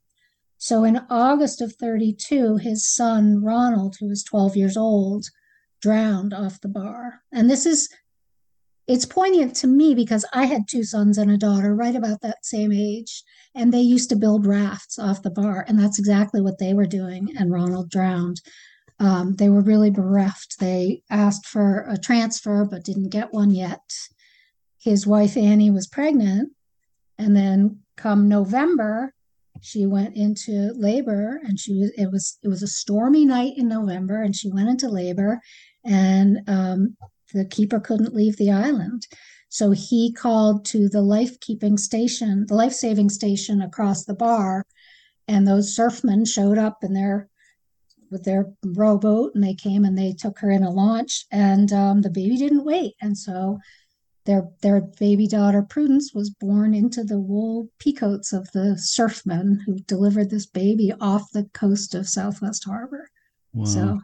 [0.59, 5.27] So in August of 32, his son Ronald, who was 12 years old,
[5.83, 7.21] drowned off the bar.
[7.33, 7.89] And this is
[8.87, 12.45] it's poignant to me because I had two sons and a daughter right about that
[12.45, 16.59] same age, and they used to build rafts off the bar, and that's exactly what
[16.59, 17.35] they were doing.
[17.39, 18.43] And Ronald drowned.
[19.01, 20.59] Um, they were really bereft.
[20.61, 23.83] They asked for a transfer but didn't get one yet.
[24.79, 26.53] His wife Annie was pregnant,
[27.19, 29.15] and then come November,
[29.61, 33.69] she went into labor and she was it was it was a stormy night in
[33.69, 35.41] november and she went into labor
[35.85, 36.97] and um,
[37.33, 39.07] the keeper couldn't leave the island.
[39.49, 44.67] So he called to the life keeping station the life saving station across the bar
[45.29, 47.29] and those surfmen showed up in their
[48.11, 52.03] with their rowboat and they came and they took her in a launch and um,
[52.03, 52.95] the baby didn't wait.
[53.01, 53.59] And so
[54.25, 59.79] their their baby daughter Prudence was born into the wool peacoats of the surfmen who
[59.81, 63.09] delivered this baby off the coast of Southwest Harbor.
[63.53, 63.65] Wow.
[63.65, 64.01] So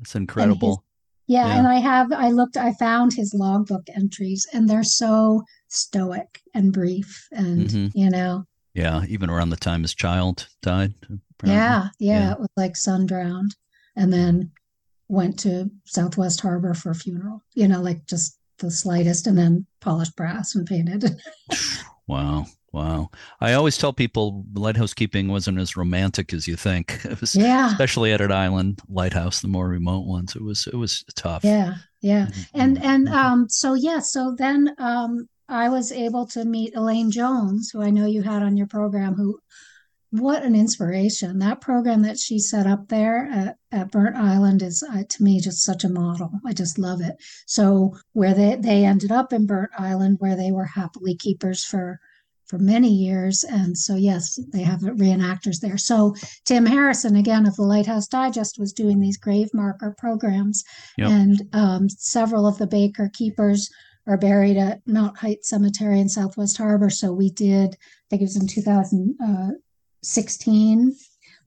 [0.00, 0.68] it's incredible.
[0.68, 0.78] His,
[1.28, 5.42] yeah, yeah, and I have I looked I found his logbook entries and they're so
[5.68, 7.98] stoic and brief and mm-hmm.
[7.98, 8.44] you know.
[8.74, 10.94] Yeah, even around the time his child died.
[11.44, 13.54] Yeah, yeah, yeah, it was like son drowned
[13.96, 14.52] and then
[15.08, 17.42] went to Southwest Harbor for a funeral.
[17.54, 21.20] You know, like just the slightest and then polished brass and painted.
[22.06, 22.46] wow.
[22.72, 23.10] Wow.
[23.40, 27.00] I always tell people lighthouse keeping wasn't as romantic as you think.
[27.04, 27.70] It was yeah.
[27.70, 30.36] especially at an island lighthouse, the more remote ones.
[30.36, 31.44] It was it was tough.
[31.44, 31.74] Yeah.
[32.02, 32.26] Yeah.
[32.26, 32.60] Mm-hmm.
[32.60, 37.70] And and um so yeah, so then um I was able to meet Elaine Jones,
[37.70, 39.40] who I know you had on your program, who
[40.10, 41.38] what an inspiration.
[41.38, 45.40] That program that she set up there at, at burnt island is uh, to me
[45.40, 46.30] just such a model.
[46.46, 47.16] I just love it.
[47.46, 52.00] So where they, they ended up in burnt island where they were happily keepers for
[52.46, 53.44] for many years.
[53.44, 55.76] And so yes they have reenactors there.
[55.76, 56.14] So
[56.46, 60.64] tim harrison again of the lighthouse digest was doing these grave marker programs.
[60.96, 61.10] Yep.
[61.10, 63.68] and um, several of the baker keepers
[64.06, 66.88] are buried at mount height cemetery in southwest harbor.
[66.88, 69.50] So we did i think it was in 2000 uh,
[70.02, 70.94] 16,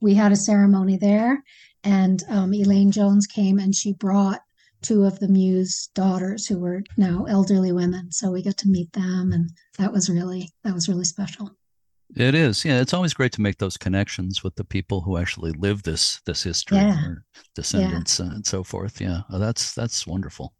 [0.00, 1.42] we had a ceremony there,
[1.84, 4.40] and um, Elaine Jones came and she brought
[4.82, 8.10] two of the Muise daughters who were now elderly women.
[8.10, 11.56] So we got to meet them, and that was really that was really special.
[12.14, 12.80] It is, yeah.
[12.80, 16.42] It's always great to make those connections with the people who actually live this this
[16.42, 17.02] history, yeah.
[17.06, 18.26] or descendants, yeah.
[18.26, 19.00] and so forth.
[19.00, 20.52] Yeah, oh, that's that's wonderful.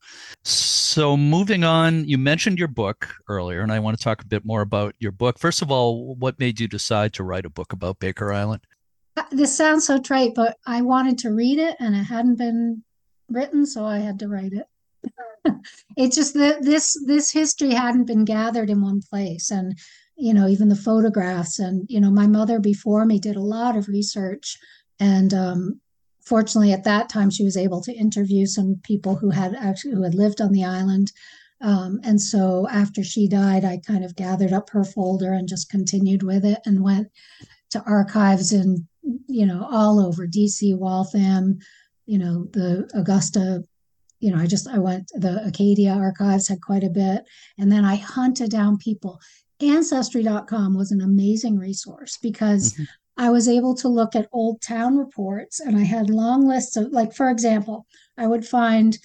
[0.44, 4.46] So moving on, you mentioned your book earlier, and I want to talk a bit
[4.46, 5.38] more about your book.
[5.38, 8.62] First of all, what made you decide to write a book about Baker Island?
[9.18, 12.82] Uh, this sounds so trite, but I wanted to read it, and it hadn't been
[13.28, 14.66] written, so I had to write it.
[15.98, 19.78] it's just that this this history hadn't been gathered in one place, and
[20.22, 21.58] you know, even the photographs.
[21.58, 24.56] And, you know, my mother before me did a lot of research.
[25.00, 25.80] And um,
[26.24, 30.04] fortunately, at that time, she was able to interview some people who had actually who
[30.04, 31.11] had lived on the island.
[31.61, 35.68] Um, and so after she died, I kind of gathered up her folder and just
[35.68, 37.08] continued with it and went
[37.70, 38.87] to archives in,
[39.26, 41.58] you know, all over DC, Waltham,
[42.06, 43.64] you know, the Augusta
[44.22, 47.24] you know, I just I went the Acadia archives had quite a bit,
[47.58, 49.18] and then I hunted down people.
[49.62, 52.85] Ancestry.com was an amazing resource because mm-hmm.
[53.16, 56.92] I was able to look at old town reports and I had long lists of,
[56.92, 58.98] like, for example, I would find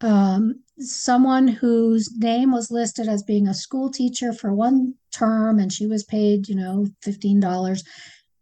[0.00, 5.72] um, someone whose name was listed as being a school teacher for one term and
[5.72, 7.84] she was paid, you know, $15.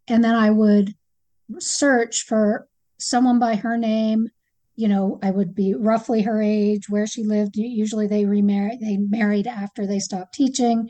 [0.07, 0.95] And then I would
[1.59, 4.29] search for someone by her name
[4.75, 8.97] you know i would be roughly her age where she lived usually they remarried they
[8.97, 10.89] married after they stopped teaching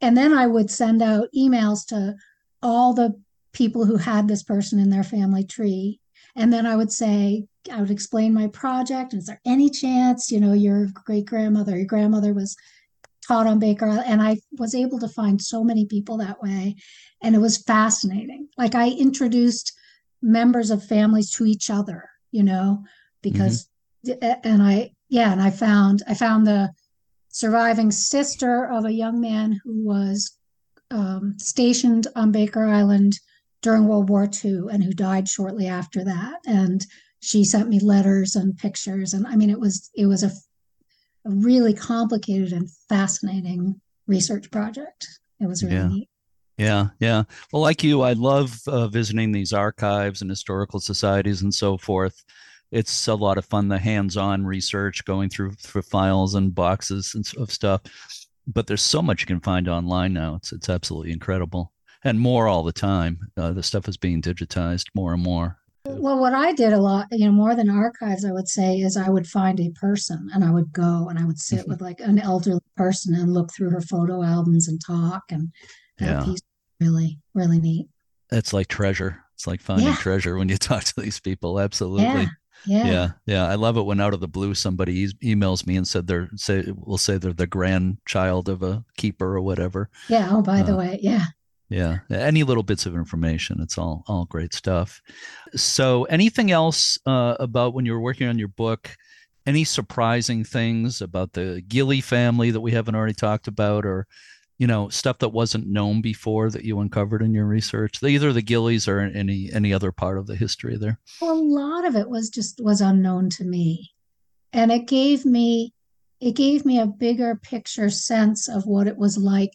[0.00, 2.16] and then I would send out emails to
[2.62, 3.20] all the
[3.52, 6.00] people who had this person in their family tree.
[6.34, 9.14] And then I would say, I would explain my project.
[9.14, 12.56] Is there any chance, you know, your great grandmother, your grandmother was
[13.26, 14.04] taught on Baker Island?
[14.06, 16.76] And I was able to find so many people that way.
[17.22, 18.48] And it was fascinating.
[18.58, 19.72] Like I introduced
[20.20, 22.84] members of families to each other, you know,
[23.22, 23.68] because,
[24.06, 24.40] mm-hmm.
[24.44, 26.70] and I, yeah, and I found, I found the,
[27.36, 30.38] surviving sister of a young man who was
[30.90, 33.12] um, stationed on Baker Island
[33.60, 36.40] during World War II and who died shortly after that.
[36.46, 36.82] And
[37.20, 40.28] she sent me letters and pictures, and I mean, it was it was a,
[41.26, 45.06] a really complicated and fascinating research project.
[45.38, 45.88] It was really yeah.
[45.88, 46.08] neat.
[46.56, 47.24] Yeah, yeah.
[47.52, 52.24] Well, like you, I love uh, visiting these archives and historical societies and so forth
[52.70, 57.26] it's a lot of fun the hands-on research going through through files and boxes and
[57.38, 57.82] of stuff.
[58.46, 61.72] But there's so much you can find online now it's it's absolutely incredible.
[62.04, 65.58] And more all the time uh, the stuff is being digitized more and more.
[65.88, 68.96] Well what i did a lot you know more than archives i would say is
[68.96, 72.00] i would find a person and i would go and i would sit with like
[72.00, 75.52] an elderly person and look through her photo albums and talk and
[76.00, 76.24] yeah.
[76.24, 76.40] piece
[76.80, 77.88] really really neat.
[78.30, 79.22] It's like treasure.
[79.34, 79.96] It's like finding yeah.
[79.96, 81.60] treasure when you talk to these people.
[81.60, 82.04] Absolutely.
[82.04, 82.26] Yeah.
[82.64, 82.86] Yeah.
[82.86, 83.46] yeah, yeah.
[83.46, 86.64] I love it when out of the blue somebody emails me and said they're say
[86.74, 89.88] will say they're the grandchild of a keeper or whatever.
[90.08, 90.28] Yeah.
[90.30, 91.26] Oh, by uh, the way, yeah.
[91.68, 95.02] yeah any little bits of information it's all all great stuff
[95.56, 98.96] so anything else uh, about when you were working on your book
[99.46, 104.06] any surprising things about the Gilley family that we haven't already talked about or
[104.58, 108.42] you know stuff that wasn't known before that you uncovered in your research either the
[108.42, 112.08] Gilleys or any any other part of the history there well, a lot of it
[112.08, 113.92] was just was unknown to me
[114.52, 115.72] and it gave me
[116.20, 119.52] it gave me a bigger picture sense of what it was like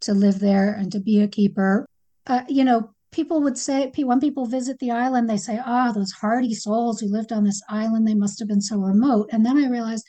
[0.00, 1.86] to live there and to be a keeper.
[2.26, 5.92] Uh, you know, people would say when people visit the island, they say, "Ah, oh,
[5.92, 9.46] those hardy souls who lived on this island, they must have been so remote." And
[9.46, 10.06] then I realized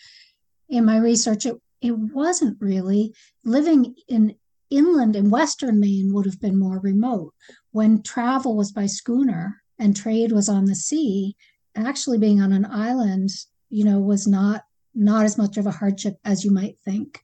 [0.67, 3.13] in my research, it it wasn't really
[3.43, 4.35] living in
[4.69, 7.33] inland in western Maine would have been more remote.
[7.71, 11.35] When travel was by schooner and trade was on the sea,
[11.75, 13.29] actually being on an island,
[13.69, 14.63] you know, was not
[14.93, 17.21] not as much of a hardship as you might think.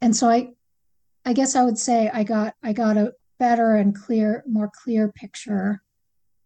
[0.00, 0.50] And so I
[1.24, 5.10] I guess I would say I got I got a better and clear, more clear
[5.10, 5.82] picture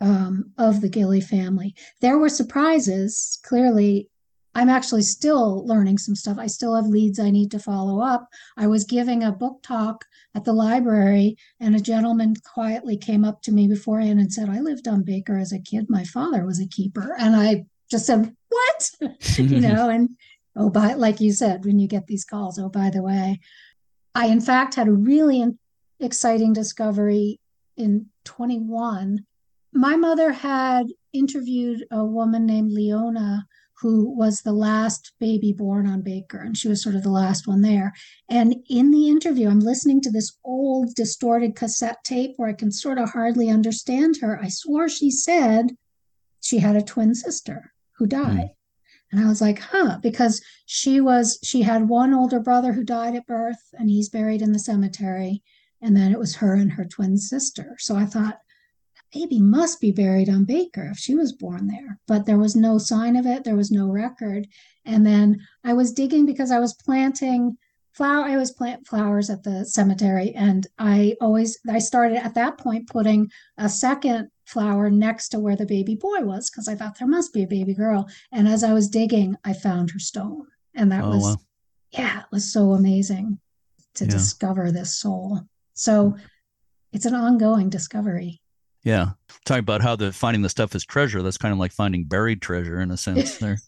[0.00, 1.74] um, of the Gilley family.
[2.00, 3.38] There were surprises.
[3.42, 4.10] Clearly,
[4.56, 6.38] I'm actually still learning some stuff.
[6.38, 8.26] I still have leads I need to follow up.
[8.56, 13.42] I was giving a book talk at the library, and a gentleman quietly came up
[13.42, 15.90] to me beforehand and said, I lived on Baker as a kid.
[15.90, 17.14] My father was a keeper.
[17.18, 18.90] And I just said, What?
[19.36, 20.16] you know, and
[20.56, 23.40] oh, by like you said, when you get these calls, oh, by the way,
[24.14, 25.44] I, in fact, had a really
[26.00, 27.40] exciting discovery
[27.76, 29.26] in 21.
[29.74, 33.46] My mother had interviewed a woman named Leona
[33.80, 37.46] who was the last baby born on Baker, and she was sort of the last
[37.46, 37.92] one there.
[38.30, 42.72] And in the interview, I'm listening to this old distorted cassette tape where I can
[42.72, 44.40] sort of hardly understand her.
[44.42, 45.76] I swore she said
[46.40, 48.48] she had a twin sister who died.
[48.48, 48.50] Mm.
[49.12, 53.14] And I was like, huh, because she was, she had one older brother who died
[53.14, 55.42] at birth and he's buried in the cemetery.
[55.80, 57.76] And then it was her and her twin sister.
[57.78, 58.38] So I thought,
[59.20, 61.98] baby must be buried on Baker if she was born there.
[62.06, 64.46] But there was no sign of it, there was no record.
[64.84, 67.56] And then I was digging because I was planting
[67.96, 72.58] flower i always plant flowers at the cemetery and i always i started at that
[72.58, 76.98] point putting a second flower next to where the baby boy was because i thought
[76.98, 80.46] there must be a baby girl and as i was digging i found her stone
[80.74, 81.36] and that oh, was wow.
[81.92, 83.38] yeah it was so amazing
[83.94, 84.10] to yeah.
[84.10, 85.40] discover this soul
[85.72, 86.20] so mm.
[86.92, 88.42] it's an ongoing discovery
[88.86, 89.10] yeah.
[89.44, 91.20] Talking about how the finding the stuff is treasure.
[91.20, 93.58] That's kind of like finding buried treasure in a sense there.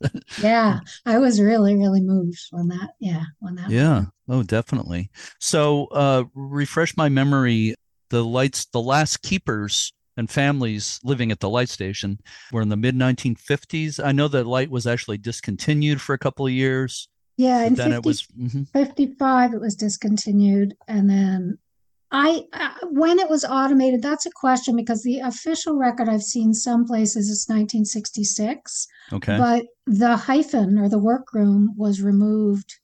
[0.40, 0.78] yeah.
[1.06, 2.90] I was really, really moved on that.
[3.00, 3.24] Yeah.
[3.42, 3.68] On that.
[3.68, 4.04] Yeah.
[4.28, 5.10] Oh, definitely.
[5.40, 7.74] So uh refresh my memory.
[8.10, 12.20] The lights, the last keepers and families living at the light station
[12.52, 14.02] were in the mid 1950s.
[14.02, 17.08] I know that light was actually discontinued for a couple of years.
[17.36, 18.62] Yeah, in then 50, it was mm-hmm.
[18.72, 21.58] 55 it was discontinued and then
[22.10, 26.54] I uh, when it was automated, that's a question because the official record I've seen
[26.54, 28.86] some places is 1966.
[29.12, 29.36] Okay.
[29.36, 32.74] But the hyphen or the workroom was removed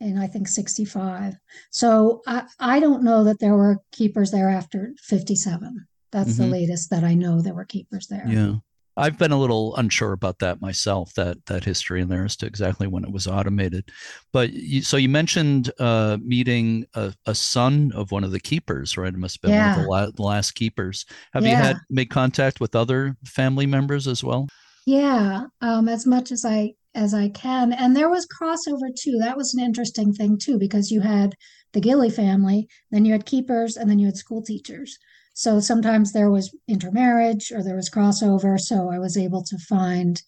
[0.00, 1.34] in I think 65.
[1.70, 5.86] So I, I don't know that there were keepers there after 57.
[6.10, 6.42] That's mm-hmm.
[6.42, 8.26] the latest that I know there were keepers there.
[8.28, 8.56] Yeah.
[8.96, 12.46] I've been a little unsure about that myself, that that history in there as to
[12.46, 13.90] exactly when it was automated.
[14.32, 18.96] But you, so you mentioned uh, meeting a, a, son of one of the keepers,
[18.98, 19.12] right?
[19.12, 19.70] It must have been yeah.
[19.70, 21.06] one of the, la- the last keepers.
[21.32, 21.50] Have yeah.
[21.50, 24.46] you had made contact with other family members as well?
[24.86, 29.16] Yeah, um, as much as I as I can, and there was crossover too.
[29.18, 31.34] That was an interesting thing too, because you had
[31.72, 34.98] the Gilley family, then you had keepers, and then you had school teachers.
[35.34, 38.58] So sometimes there was intermarriage or there was crossover.
[38.58, 40.20] So I was able to find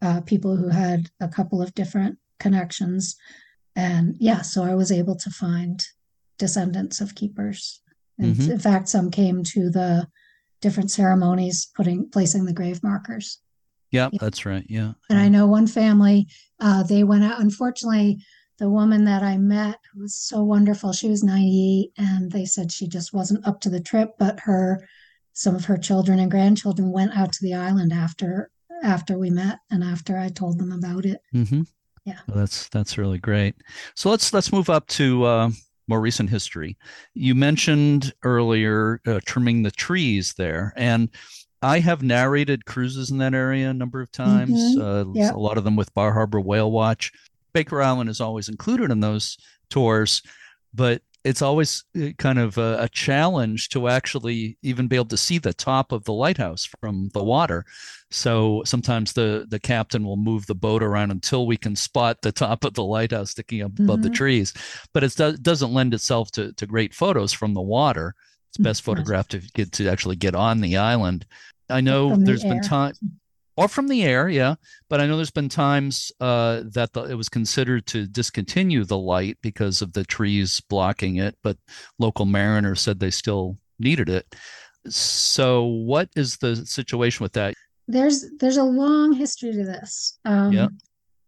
[0.00, 3.16] uh, people who had a couple of different connections.
[3.76, 5.82] And yeah, so I was able to find
[6.38, 7.82] descendants of keepers.
[8.18, 8.52] And mm-hmm.
[8.52, 10.08] in fact, some came to the
[10.60, 13.38] different ceremonies, putting placing the grave markers.
[13.90, 14.18] Yeah, yeah.
[14.20, 14.64] that's right.
[14.68, 14.92] Yeah.
[15.08, 16.28] And I know one family,
[16.60, 18.18] uh, they went out, unfortunately,
[18.58, 20.92] the woman that I met was so wonderful.
[20.92, 24.86] She was 98 and they said she just wasn't up to the trip, but her
[25.32, 28.50] some of her children and grandchildren went out to the island after
[28.82, 31.20] after we met and after I told them about it.
[31.34, 31.62] Mm-hmm.
[32.04, 32.18] Yeah.
[32.26, 33.54] Well, that's that's really great.
[33.94, 35.50] So let's let's move up to uh,
[35.86, 36.76] more recent history.
[37.14, 41.10] You mentioned earlier uh, trimming the trees there, and
[41.62, 44.52] I have narrated cruises in that area a number of times.
[44.52, 44.80] Mm-hmm.
[44.80, 45.34] Uh, yep.
[45.34, 47.12] A lot of them with Bar Harbor Whale Watch.
[47.52, 49.36] Baker Island is always included in those
[49.70, 50.22] tours,
[50.74, 55.16] but it's always uh, kind of a, a, challenge to actually even be able to
[55.16, 57.64] see the top of the lighthouse from the water.
[58.10, 62.32] So sometimes the the captain will move the boat around until we can spot the
[62.32, 64.02] top of the lighthouse sticking up above mm-hmm.
[64.04, 64.54] the trees.
[64.94, 68.14] But it do, doesn't lend itself to, to great photos from the water.
[68.50, 71.26] It's best photograph to get to actually get on the island.
[71.68, 72.94] I know From the there's been time,
[73.58, 74.54] or from the air, yeah.
[74.88, 78.96] But I know there's been times uh, that the, it was considered to discontinue the
[78.96, 81.56] light because of the trees blocking it, but
[81.98, 84.32] local mariners said they still needed it.
[84.86, 87.54] So, what is the situation with that?
[87.88, 90.20] There's there's a long history to this.
[90.24, 90.68] Um, Yeah.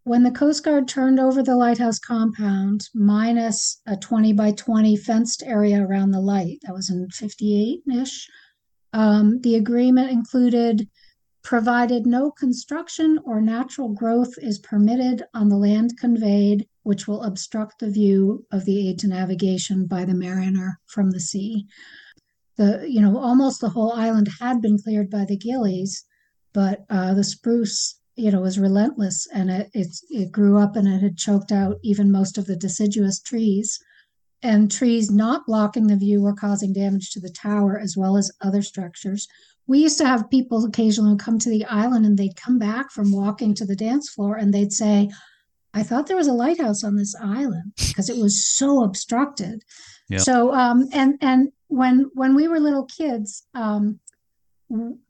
[0.04, 5.42] When the Coast Guard turned over the lighthouse compound, minus a 20 by 20 fenced
[5.44, 8.28] area around the light, that was in 58 ish,
[8.92, 10.88] um, the agreement included
[11.42, 17.78] provided no construction or natural growth is permitted on the land conveyed, which will obstruct
[17.78, 21.66] the view of the aid to navigation by the mariner from the sea.
[22.56, 26.04] The, you know, almost the whole island had been cleared by the Gilleys,
[26.52, 30.86] but uh, the spruce, you know, was relentless and it, it's, it grew up and
[30.86, 33.78] it had choked out even most of the deciduous trees.
[34.42, 38.30] And trees not blocking the view were causing damage to the tower as well as
[38.40, 39.28] other structures.
[39.70, 43.12] We used to have people occasionally come to the island and they'd come back from
[43.12, 45.08] walking to the dance floor and they'd say,
[45.72, 49.62] I thought there was a lighthouse on this island because it was so obstructed.
[50.16, 54.00] So um and and when when we were little kids, um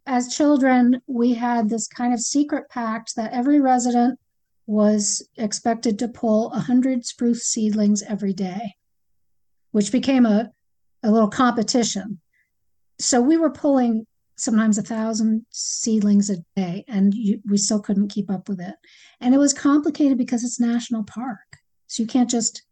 [0.06, 4.18] as children, we had this kind of secret pact that every resident
[4.66, 8.74] was expected to pull a hundred spruce seedlings every day,
[9.70, 10.50] which became a,
[11.02, 12.20] a little competition.
[12.98, 14.06] So we were pulling
[14.40, 18.74] sometimes a thousand seedlings a day, and you, we still couldn't keep up with it.
[19.20, 22.62] And it was complicated because it's national park, so you can't just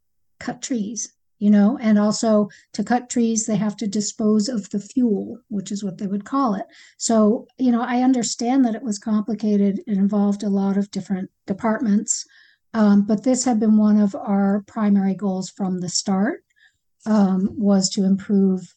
[0.40, 1.78] cut trees, you know.
[1.78, 5.98] And also to cut trees, they have to dispose of the fuel, which is what
[5.98, 6.66] they would call it.
[6.96, 9.80] So you know, I understand that it was complicated.
[9.86, 12.26] It involved a lot of different departments,
[12.72, 16.42] um, but this had been one of our primary goals from the start.
[17.06, 18.74] Um, was to improve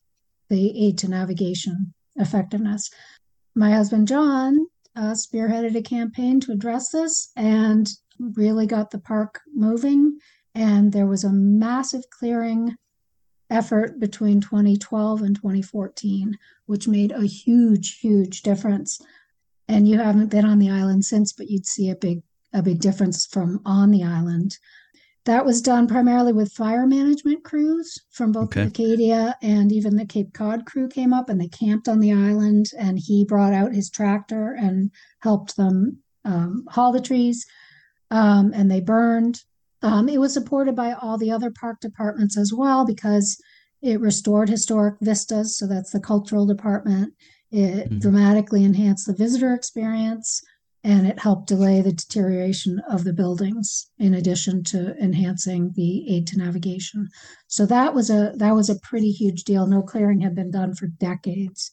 [0.47, 2.89] the aid to navigation effectiveness.
[3.55, 7.89] My husband John uh, spearheaded a campaign to address this and
[8.19, 10.19] really got the park moving.
[10.53, 12.75] And there was a massive clearing
[13.49, 19.01] effort between 2012 and 2014, which made a huge, huge difference.
[19.67, 22.79] And you haven't been on the island since, but you'd see a big, a big
[22.79, 24.57] difference from on the island.
[25.25, 28.63] That was done primarily with fire management crews from both Okay.
[28.63, 32.67] Acadia and even the Cape Cod crew came up and they camped on the island.
[32.77, 37.45] And he brought out his tractor and helped them um, haul the trees,
[38.09, 39.41] um, and they burned.
[39.83, 43.39] Um, it was supported by all the other park departments as well because
[43.81, 45.57] it restored historic vistas.
[45.57, 47.13] So that's the cultural department.
[47.51, 47.99] It Mhm.
[47.99, 50.41] dramatically enhanced the visitor experience
[50.83, 56.25] and it helped delay the deterioration of the buildings in addition to enhancing the aid
[56.27, 57.07] to navigation.
[57.47, 59.67] So that was a that was a pretty huge deal.
[59.67, 61.71] No clearing had been done for decades.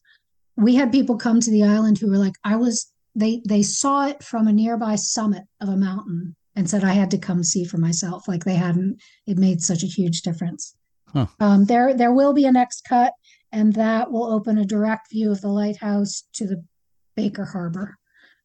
[0.57, 4.07] We had people come to the island who were like i was they they saw
[4.07, 7.65] it from a nearby summit of a mountain and said i had to come see
[7.65, 8.29] for myself.
[8.29, 10.75] Like they hadn't it made such a huge difference.
[11.11, 11.27] Huh.
[11.41, 13.15] um, there there will be a next cut
[13.51, 16.63] and that will open a direct view of the lighthouse to the
[17.17, 17.97] baker harbor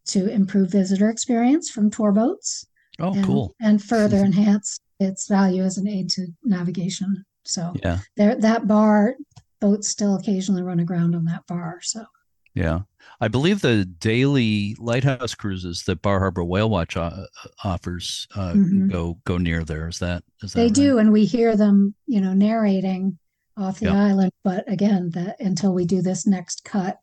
[0.08, 2.66] to improve visitor experience from tour boats
[2.99, 3.56] Oh, and, cool.
[3.62, 7.24] and further enhance its value as an aid to navigation.
[7.45, 7.99] So Yeah.
[8.18, 9.16] there, that bar,
[9.60, 11.80] boats still occasionally run aground on that bar.
[11.82, 12.06] So
[12.54, 12.82] Yeah.
[13.20, 17.26] I believe the daily lighthouse cruises that Bar Harbor Whale Watch uh,
[17.64, 18.89] offers uh, Mhm.
[18.91, 19.88] go go near there.
[19.88, 20.74] Is that is that they right?
[20.74, 23.18] do, and we hear them, you know, narrating
[23.58, 24.04] off the Yeah.
[24.06, 24.32] island.
[24.43, 26.97] But again, that until we do this next cut,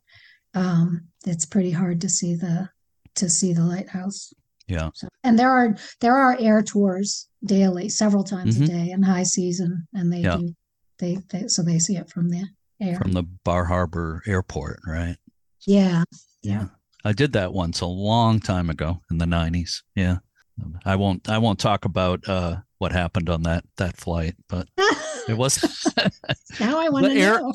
[0.55, 2.68] um, it's pretty hard to see the
[3.20, 4.32] to see the lighthouse.
[4.66, 4.90] Yeah.
[4.94, 8.64] So, and there are there are air tours daily, several times Mhm.
[8.64, 10.36] a day in high season, and they Yeah.
[10.38, 10.54] do
[10.98, 12.46] they, they so they see it from the
[12.80, 12.96] air.
[12.96, 15.16] From the Bar Harbor Airport, right?
[15.66, 16.04] yeah,
[16.42, 16.66] yeah.
[17.04, 19.82] I did that once a long time ago in the 90s.
[19.94, 20.18] Yeah.
[20.84, 24.66] I won't I won't talk about uh what happened on that that flight, but
[25.28, 25.62] it was
[26.61, 27.52] now I want to air- know.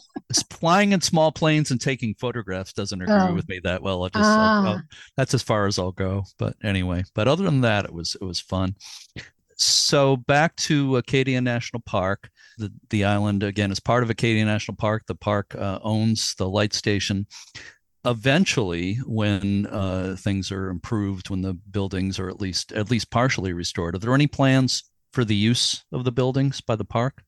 [0.51, 3.34] flying in small planes and taking photographs doesn't agree Oh.
[3.34, 4.03] with me that well.
[4.03, 4.68] I just I'll- Ah.
[4.74, 4.82] I'll-
[5.18, 6.24] that's as far as I'll go.
[6.38, 8.76] But anyway, but other than that, it was it was fun.
[9.58, 12.30] So back to Acadia National Park.
[12.58, 15.03] The the island again is part of Acadia National Park.
[15.08, 17.26] The park uh, owns the light station.
[18.06, 23.53] Eventually, when uh, things are improved, when the buildings are at least at least partially
[23.53, 27.24] restored, are there any plans for the use of the buildings by the park?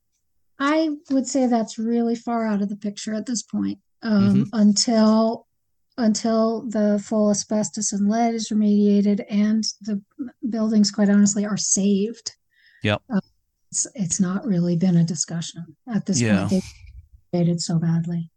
[0.59, 3.80] I would say that's really far out of the picture at this point.
[4.03, 4.43] Um, Mm-hmm.
[4.53, 5.47] until
[5.97, 9.99] until the full asbestos and lead is remediated and the
[10.47, 12.34] buildings, quite honestly, are saved.
[12.84, 13.01] Yep.
[13.11, 13.19] Uh,
[13.71, 16.47] it's it's not really been a discussion at this Yeah.
[16.47, 16.63] point.
[17.32, 18.30] Faded so badly.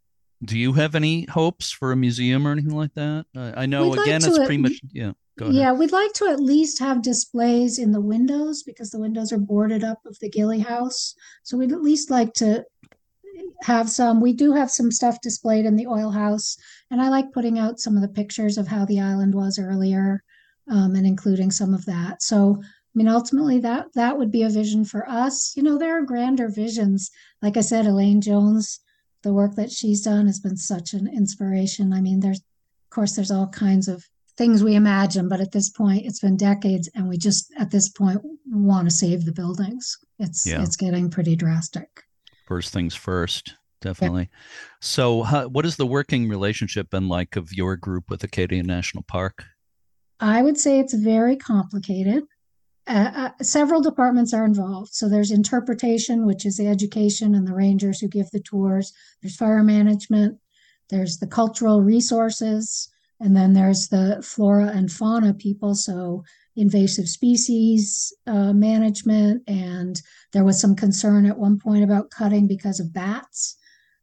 [0.43, 3.26] Do you have any hopes for a museum or anything like that?
[3.36, 5.12] Uh, I know We'd again like it's at- pretty much yeah.
[5.38, 5.57] Go ahead.
[5.57, 9.38] Yeah, we'd like to at least have displays in the windows because the windows are
[9.38, 11.14] boarded up of the Gilley House.
[11.45, 12.64] So we'd at least like to
[13.62, 14.20] have some.
[14.20, 16.57] We do have some stuff displayed in the oil house,
[16.91, 20.22] and I like putting out some of the pictures of how the island was earlier,
[20.70, 22.22] um, and including some of that.
[22.22, 22.64] So, I
[22.95, 25.55] mean, ultimately, that that would be a vision for us.
[25.57, 27.11] You know, there are grander visions.
[27.41, 28.80] Like I said, Elaine Jones,
[29.23, 31.93] the work that she's done has been such an inspiration.
[31.93, 34.05] I mean, there's, of course, there's all kinds of
[34.37, 37.89] things we imagine, but at this point, it's been decades, and we just at this
[37.89, 39.99] point want to save the buildings.
[40.18, 40.62] It's Yeah.
[40.62, 42.05] it's getting pretty drastic.
[42.47, 44.31] First things first, definitely.
[44.81, 49.03] So, how, what has the working relationship been like of your group with Acadia National
[49.05, 49.45] Park?
[50.21, 52.25] I would say it's very complicated.
[52.87, 54.93] Uh, uh, several departments are involved.
[54.95, 58.93] So there's interpretation, which is the education and the rangers who give the tours.
[59.22, 60.39] There's fire management.
[60.89, 62.89] There's the cultural resources.
[63.20, 65.74] And then there's the flora and fauna people.
[65.74, 66.24] So
[66.57, 69.43] invasive species uh, management.
[69.47, 70.01] And
[70.33, 73.57] there was some concern at one point about cutting because of bats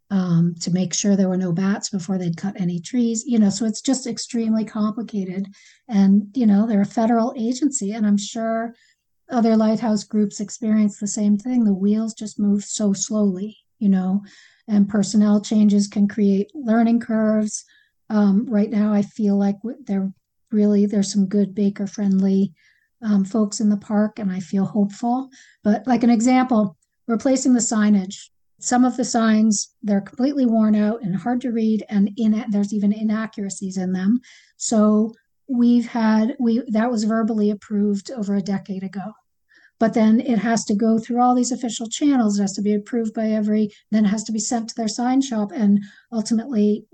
[0.09, 3.23] um, to make sure there were no bats before they'd cut any trees.
[3.25, 5.47] You know, so it's just extremely complicated.
[5.87, 8.73] And, you know, they're a federal agency, and I'm sure
[9.29, 11.63] other lighthouse groups experience the same thing.
[11.63, 14.23] The wheels just move so slowly, you know,
[14.67, 17.65] and personnel changes can create learning curves.
[18.09, 20.11] Um, right now, I feel like there
[20.51, 22.53] really there's some good baker friendly
[23.01, 25.29] um, folks in the park, and I feel hopeful.
[25.63, 26.77] But like an example,
[27.07, 28.29] replacing the signage.
[28.59, 32.73] Some of the signs they're completely worn out and hard to read, and in there's
[32.73, 34.19] even inaccuracies in them.
[34.57, 35.13] So
[35.47, 39.13] we've had we that was verbally approved over a decade ago.
[39.79, 42.39] But then it has to go through all these official channels.
[42.39, 44.87] It has to be approved by every then it has to be sent to their
[44.87, 45.51] sign shop.
[45.53, 46.85] And ultimately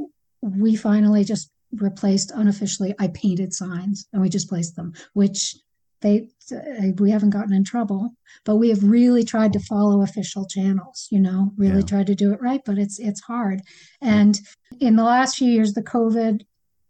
[0.42, 5.56] we finally just replaced unofficially i painted signs and we just placed them which
[6.04, 8.12] they uh, we haven't gotten in trouble
[8.46, 11.92] but we have really tried to follow official channels you know really Yeah.
[11.94, 13.62] tried to do it right but it's it's hard
[14.02, 14.40] and
[14.80, 16.42] in the last few years the covid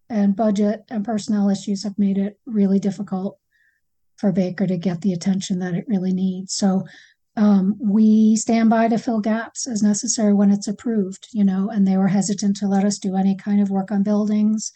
[0.09, 3.39] and budget and personnel issues have made it really difficult
[4.17, 6.53] for Baker to get the attention that it really needs.
[6.53, 6.83] So
[7.35, 11.87] um, we stand by to fill gaps as necessary when it's approved, you know, and
[11.87, 14.71] they were hesitant to let us do any kind of work on buildings,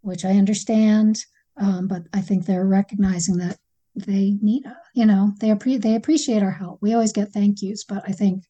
[0.00, 1.24] which I understand.
[1.58, 3.58] Um, but I think they're recognizing that
[3.94, 4.64] they need,
[4.94, 6.78] you know, they appre- they appreciate our help.
[6.80, 8.44] We always get thank yous, but I think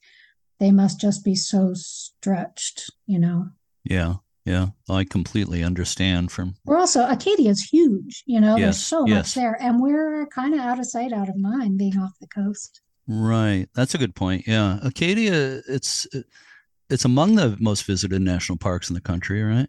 [0.58, 3.48] they must just be so stretched, you know.
[3.84, 4.14] Yeah,
[4.44, 6.30] yeah, I completely understand.
[6.30, 8.56] From We're also Acadia is huge, you know.
[8.56, 9.16] Yes, There's so yes.
[9.16, 12.26] much there, and we're kind of out of sight, out of mind, being off the
[12.28, 12.80] coast.
[13.08, 14.46] right, that's a good point.
[14.46, 16.06] Yeah, Acadia, it's
[16.90, 19.68] it's among the most visited national parks in the country, right?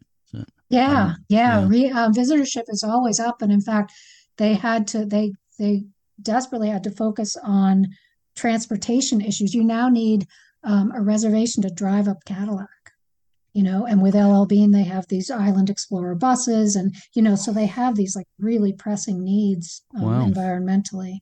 [0.70, 1.60] Yeah, Um, yeah.
[1.62, 1.68] yeah.
[1.68, 3.92] Re, uh, visitorship is always up, and in fact,
[4.38, 5.84] they had to they they
[6.22, 7.88] desperately had to focus on
[8.36, 9.54] transportation issues.
[9.54, 10.28] You now need
[10.64, 12.68] um, a reservation to drive up Cadillac,
[13.54, 17.36] you know, and with LL Bean, they have these Island Explorer buses, and you know,
[17.36, 20.26] so they have these like really pressing needs um, Wow.
[20.28, 21.20] environmentally.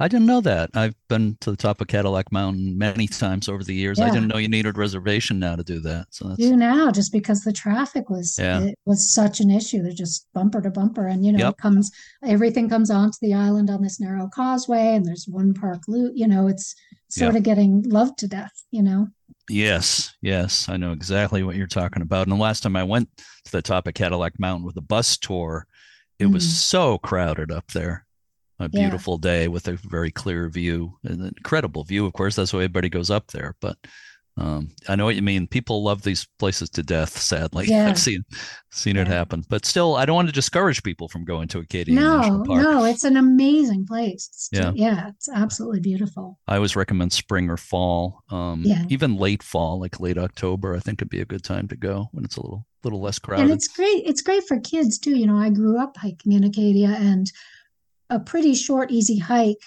[0.00, 0.70] I didn't know that.
[0.74, 4.00] I've been to the top of Cadillac Mountain many times over the years.
[4.00, 6.06] I didn't know you needed reservation now to do that.
[6.10, 8.60] So that's do now just because the traffic was Yeah.
[8.62, 9.82] it was such an issue.
[9.82, 11.50] They're just bumper to bumper, and you know Yep.
[11.52, 11.90] it comes
[12.24, 16.12] everything comes onto the island on this narrow causeway, and there's one park loop.
[16.16, 16.74] You know, it's
[17.10, 18.64] sort of getting loved to death.
[18.70, 19.08] You know,
[19.50, 22.22] Yes, yes, I know exactly what you're talking about.
[22.26, 23.08] And the last time I went
[23.44, 25.66] to the top of Cadillac Mountain with a bus tour,
[26.18, 26.50] it was Mm.
[26.52, 28.06] so crowded up there.
[28.60, 28.82] A Yeah.
[28.82, 32.06] beautiful day with a very clear view, an incredible view.
[32.06, 33.56] Of course, that's why everybody goes up there.
[33.60, 33.76] But
[34.36, 35.46] um, I know what you mean.
[35.48, 37.18] People love these places to death.
[37.18, 37.88] Sadly, Yeah.
[37.88, 38.22] I've seen
[38.70, 39.44] seen it happen.
[39.48, 42.62] But still, I don't want to discourage people from going to Acadia National no, Park.
[42.62, 44.28] no, it's an amazing place.
[44.32, 44.72] It's Yeah.
[44.74, 46.38] yeah, it's absolutely beautiful.
[46.46, 48.22] I always recommend spring or fall.
[48.30, 48.84] Um, Yeah.
[48.88, 52.08] even late fall, like late October, I think would be a good time to go
[52.12, 53.42] when it's a little little less crowded.
[53.42, 54.04] And it's great.
[54.06, 55.18] It's great for kids too.
[55.18, 57.30] You know, I grew up hiking in Acadia, and
[58.10, 59.62] a pretty short, easy hike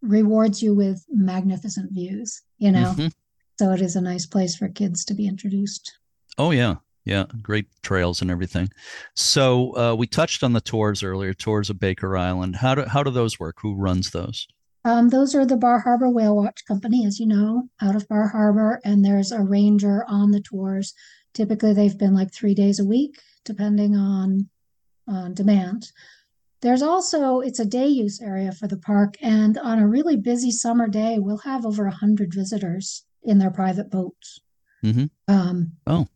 [0.00, 2.42] rewards you with magnificent views.
[2.58, 3.12] You know, Mhm.
[3.58, 5.92] so it is a nice place for kids to be introduced.
[6.38, 8.70] Oh yeah, yeah, great trails and everything.
[9.14, 11.34] So uh, we touched on the tours earlier.
[11.34, 12.56] Tours of Baker Island.
[12.56, 13.56] How do how do those work?
[13.62, 14.46] Who runs those?
[14.84, 18.28] Um, those are the Bar Harbor Whale Watch Company, as you know, out of Bar
[18.28, 20.92] Harbor, and there's a ranger on the tours.
[21.34, 24.48] Typically, they've been like three days a week, depending on
[25.06, 25.92] on demand.
[26.62, 30.50] There's also it's a day use area for the park, and on a really busy
[30.52, 34.40] summer day, we'll have over a hundred visitors in their private boats.
[34.84, 35.10] Mhm.
[35.28, 36.06] Um, Oh.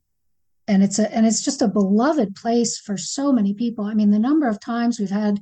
[0.68, 3.84] and it's a and it's just a beloved place for so many people.
[3.84, 5.40] I mean, the number of times we've had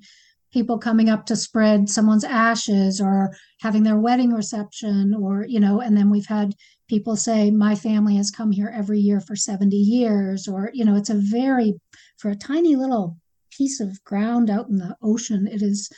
[0.53, 5.81] people coming up to spread someone's ashes or having their wedding reception or you know
[5.81, 6.55] and then we've had
[6.89, 10.95] people say my family has come here every year for 70 years or you know
[10.95, 11.75] it's a very
[12.19, 13.17] for a tiny little
[13.57, 15.91] piece of ground out in the ocean it is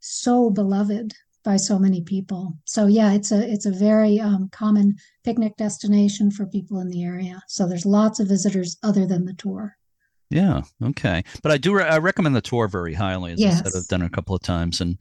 [0.00, 1.12] so beloved
[1.44, 4.94] by so many people so yeah it's a it's a very um, common
[5.24, 9.34] picnic destination for people in the area so there's lots of visitors other than the
[9.34, 9.76] tour
[10.32, 10.62] yeah.
[10.80, 11.24] Okay.
[11.42, 11.74] But I do.
[11.74, 13.32] Re- I recommend the tour very highly.
[13.32, 13.60] As Yes.
[13.62, 14.96] I said, I've done it a couple of times, and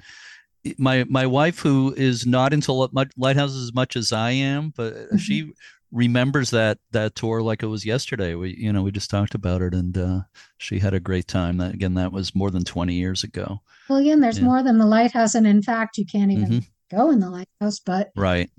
[0.79, 4.95] my my wife, who is not into li- lighthouses as much as I am, but
[4.95, 5.17] Mm-hmm.
[5.17, 5.51] she
[5.91, 8.35] remembers that that tour like it was yesterday.
[8.35, 10.19] We you know we just talked about it, and uh,
[10.57, 11.57] she had a great time.
[11.57, 13.61] That again, that was more than twenty years ago.
[13.89, 14.45] well again there's Yeah.
[14.45, 16.65] more than the lighthouse and in fact you can't even Mhm.
[16.91, 18.51] go in the lighthouse but Right.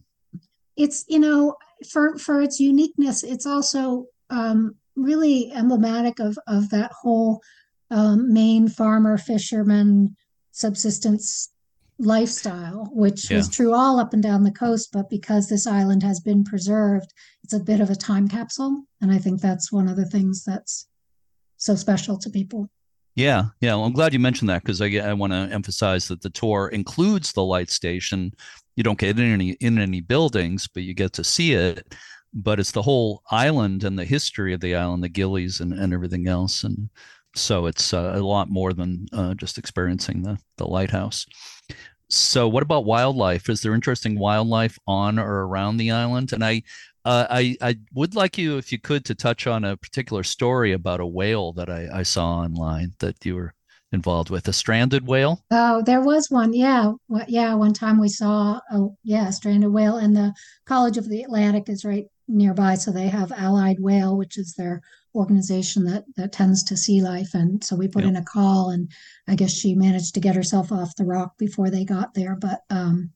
[0.76, 1.55] it's you know
[1.89, 7.41] for for its uniqueness it's also um, really emblematic of of that whole
[7.93, 10.16] um, Maine farmer fisherman
[10.53, 11.49] subsistence
[12.01, 13.53] lifestyle which was Yeah.
[13.53, 17.12] true all up and down the coast but because this island has been preserved
[17.44, 20.42] it's a bit of a time capsule and i think that's one of the things
[20.44, 20.88] that's
[21.57, 22.70] so special to people
[23.16, 23.74] Yeah, yeah.
[23.74, 26.68] Well, I'm glad you mentioned that because I, I want to emphasize that the tour
[26.72, 28.32] includes the light station.
[28.76, 31.94] You don't get in any in any buildings, but you get to see it.
[32.32, 35.92] But it's the whole island and the history of the island, the Gilleys and, and
[35.92, 36.64] everything else.
[36.64, 36.88] And
[37.34, 41.26] so it's uh, a lot more than uh, just experiencing the the lighthouse.
[42.11, 43.49] So, what about wildlife?
[43.49, 46.33] Is there interesting wildlife on or around the island?
[46.33, 46.63] And I,
[47.05, 50.73] uh, I, I would like you, if you could, to touch on a particular story
[50.73, 53.55] about a whale that I, I saw online that you were
[53.93, 55.45] involved with, a stranded whale.
[55.53, 56.53] Oh, there was one.
[56.53, 56.93] Yeah.
[57.29, 57.55] Yeah.
[57.55, 60.35] One time we saw a yeah, stranded whale, and the
[60.67, 62.75] College of the Atlantic is right nearby.
[62.75, 64.83] So they have Allied Whale, which is their
[65.15, 67.35] organization that that tends to sea life.
[67.35, 68.11] And so we put Yep.
[68.11, 68.91] in a call, and
[69.29, 72.37] I guess she managed to get herself off the rock before they got there.
[72.37, 73.11] But um,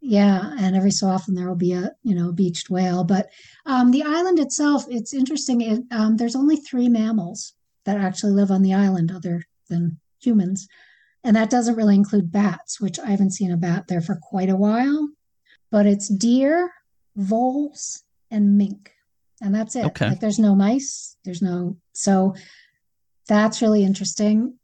[0.00, 3.04] yeah, and every so often there will be a you know beached whale.
[3.04, 3.28] But
[3.64, 5.60] um, the island itself, it's interesting.
[5.62, 7.54] It, um, there's only three mammals
[7.84, 10.66] that actually live on the island, other than humans.
[11.24, 14.48] And that doesn't really include bats, which I haven't seen a bat there for quite
[14.48, 15.08] a while.
[15.72, 16.70] But it's deer,
[17.16, 18.92] voles, and mink.
[19.42, 19.84] And that's it.
[19.86, 20.08] Okay.
[20.08, 21.76] Like there's no mice, there's no.
[21.92, 22.34] So
[23.28, 24.58] that's really interesting.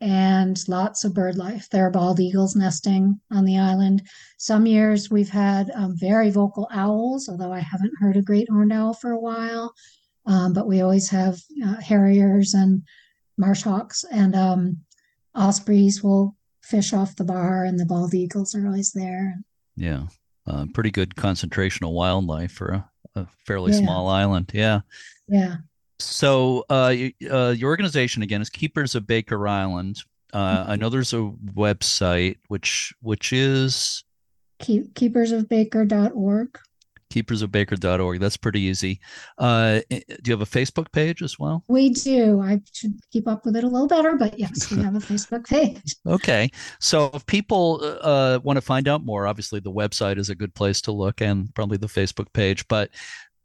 [0.00, 1.68] And lots of bird life.
[1.70, 4.02] There are bald eagles nesting on the island.
[4.38, 8.72] Some years we've had um, very vocal owls, although I haven't heard a great horned
[8.72, 9.72] owl for a while.
[10.26, 12.82] Um, but we always have uh, harriers and
[13.38, 14.78] marsh hawks and um,
[15.34, 19.38] ospreys will fish off the bar, and the bald eagles are always there.
[19.76, 20.06] Yeah,
[20.46, 23.78] uh, pretty good concentration of wildlife for a, a fairly Yeah.
[23.80, 24.50] small island.
[24.54, 24.80] Yeah.
[25.28, 25.56] Yeah.
[26.00, 26.94] So, uh,
[27.30, 30.02] uh, your organization again is Keepers of Baker Island.
[30.32, 34.02] Uh, I know there's a website which which is
[34.58, 36.58] Keep, keepersofbaker.org.
[37.14, 38.20] keepersofbaker.org.
[38.20, 39.00] That's pretty easy.
[39.38, 41.64] Uh, do you have a Facebook page as well?
[41.68, 42.40] We do.
[42.40, 45.46] I should keep up with it a little better, but yes, we have a Facebook
[45.46, 45.94] page.
[46.06, 46.50] Okay.
[46.80, 50.54] So if people uh, want to find out more, obviously the website is a good
[50.54, 52.66] place to look and probably the Facebook page.
[52.68, 52.90] But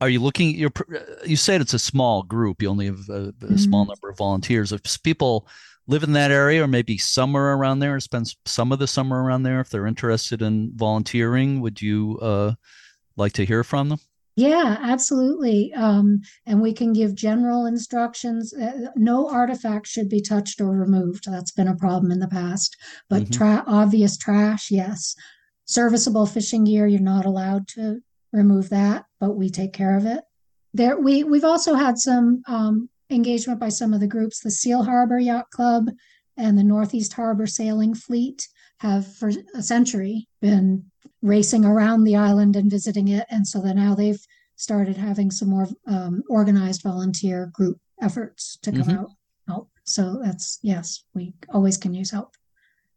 [0.01, 0.95] are you looking, you're, pr-
[1.25, 2.61] you said it's a small group.
[2.61, 3.89] You only have a, a small Mhm.
[3.89, 4.71] number of volunteers.
[4.71, 5.47] If people
[5.87, 9.23] live in that area or maybe summer around there, or spend some of the summer
[9.23, 12.53] around there, if they're interested in volunteering, would you uh,
[13.19, 13.99] like to hear from them?
[14.35, 15.73] Yeah, absolutely.
[15.73, 18.53] Um, and we can give general instructions.
[18.53, 21.25] Uh, no artifact should be touched or removed.
[21.29, 22.77] That's been a problem in the past.
[23.09, 23.31] But Mhm.
[23.33, 25.13] tra- obvious trash, yes.
[25.65, 27.99] Serviceable fishing gear, you're not allowed to
[28.31, 30.23] remove that, but we take care of it.
[30.73, 34.39] There, we we've also had some um, engagement by some of the groups.
[34.39, 35.89] The Seal Harbor Yacht Club
[36.37, 38.47] and the Northeast Harbor Sailing Fleet
[38.77, 40.85] have for a century been
[41.21, 43.25] racing around the island and visiting it.
[43.29, 44.19] And so then now they've
[44.55, 48.99] started having some more um, organized volunteer group efforts to come Mhm.
[48.99, 49.09] out
[49.47, 49.69] help.
[49.83, 52.35] So that's yes, we always can use help.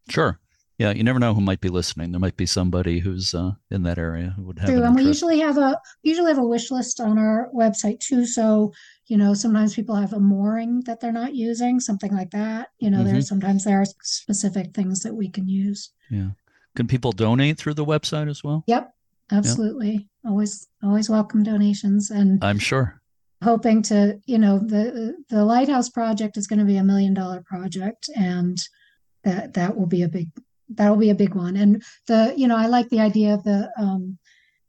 [0.08, 0.38] Sure.
[0.78, 2.10] Yeah, you never know who might be listening.
[2.10, 4.96] There might be somebody who's uh, in that area who would have True, an and
[4.96, 8.26] we usually have a usually have a wish list on our website too.
[8.26, 8.72] So
[9.06, 12.70] you know, sometimes people have a mooring that they're not using, something like that.
[12.78, 13.06] You know, Mm-hmm.
[13.12, 15.90] there's sometimes there are specific things that we can use.
[16.10, 16.30] Yeah.
[16.74, 18.64] Can people donate through the website as well?
[18.66, 18.92] Yep,
[19.30, 20.08] absolutely.
[20.26, 23.00] Always always welcome donations and I'm sure.
[23.42, 27.42] hoping to, you know, the the lighthouse project is going to be a million dollar
[27.42, 28.58] project and
[29.24, 30.30] that that will be a big
[30.68, 31.56] that'll be a big one.
[31.56, 34.18] And the, you know, I like the idea of the um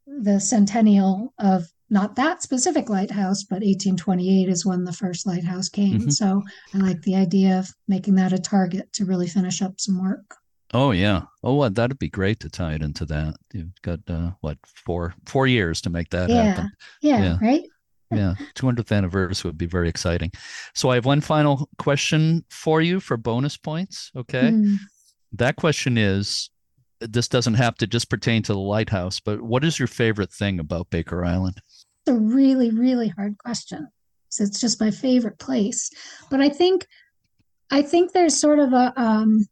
[0.05, 6.01] the centennial of not that specific lighthouse, but 1828 is when the first lighthouse came.
[6.01, 6.11] Mhm.
[6.11, 6.41] So
[6.73, 10.35] I like the idea of making that a target to really finish up some work.
[10.73, 11.21] Oh yeah.
[11.43, 13.35] Oh, well, that'd be great to tie it into that.
[13.53, 16.43] You've got uh, what four four years to make that yeah.
[16.43, 16.71] happen.
[17.01, 17.21] yeah.
[17.21, 17.37] Yeah.
[17.41, 17.63] right?
[18.11, 20.31] Yeah, 200th anniversary would be very exciting.
[20.75, 24.11] So I have one final question for you for bonus points.
[24.15, 24.51] Okay.
[24.51, 24.75] Mm.
[25.31, 26.51] That question is
[26.99, 30.59] this doesn't have to just pertain to the lighthouse, but what is your favorite thing
[30.59, 31.59] about Baker Island?
[32.05, 33.87] It's a really, really hard question.
[34.29, 35.89] So it's just my favorite place.
[36.29, 36.87] But I think
[37.71, 39.47] I think there's sort of a um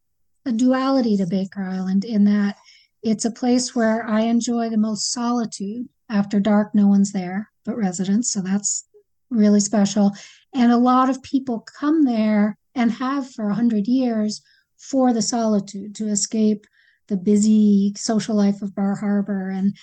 [0.45, 2.57] a duality to Baker Island in that
[3.03, 5.87] it's a place where I enjoy the most solitude.
[6.09, 8.31] After dark, no one's there but residents.
[8.31, 8.85] So that's
[9.29, 10.11] really special.
[10.53, 14.41] And a lot of people come there and have for a hundred years
[14.77, 16.65] for the solitude to escape
[17.07, 19.49] the busy social life of Bar Harbor.
[19.49, 19.75] And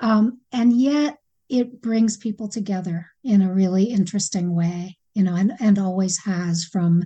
[0.00, 5.52] um, and yet it brings people together in a really interesting way, you know, and,
[5.60, 7.04] and always has from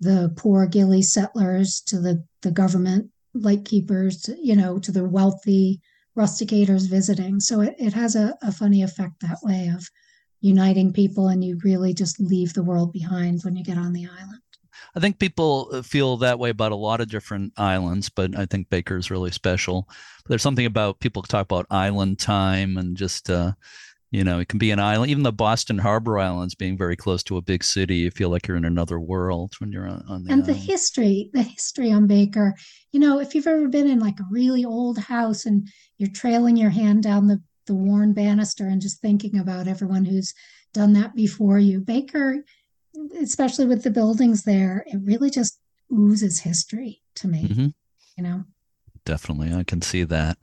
[0.00, 5.80] the poor Gilley settlers to the, the government lightkeepers, you know, to the wealthy
[6.16, 7.40] rusticators visiting.
[7.40, 9.88] So it, it has a, a funny effect that way of
[10.40, 14.06] uniting people and you really just leave the world behind when you get on the
[14.06, 14.40] island.
[14.94, 18.46] I think people uh, feel that way about a lot of different islands, but I
[18.46, 19.88] think Baker's really special.
[20.26, 23.52] There's something about people talk about island time and just, uh,
[24.10, 25.10] you know, it can be an island.
[25.10, 28.48] Even the Boston Harbor Islands being very close to a big city, you feel like
[28.48, 32.06] you're in another world when you're on, on the and the history the history on
[32.06, 32.54] baker
[32.92, 36.56] you know if you've ever been in like a really old house and you're trailing
[36.56, 40.34] your hand down the the worn banister and just thinking about everyone who's
[40.74, 42.42] done that before you baker
[43.20, 45.60] especially with the buildings there it really just
[45.92, 47.74] oozes history to me Mhm.
[48.16, 48.44] you know
[49.06, 50.36] Definitely, I can see that.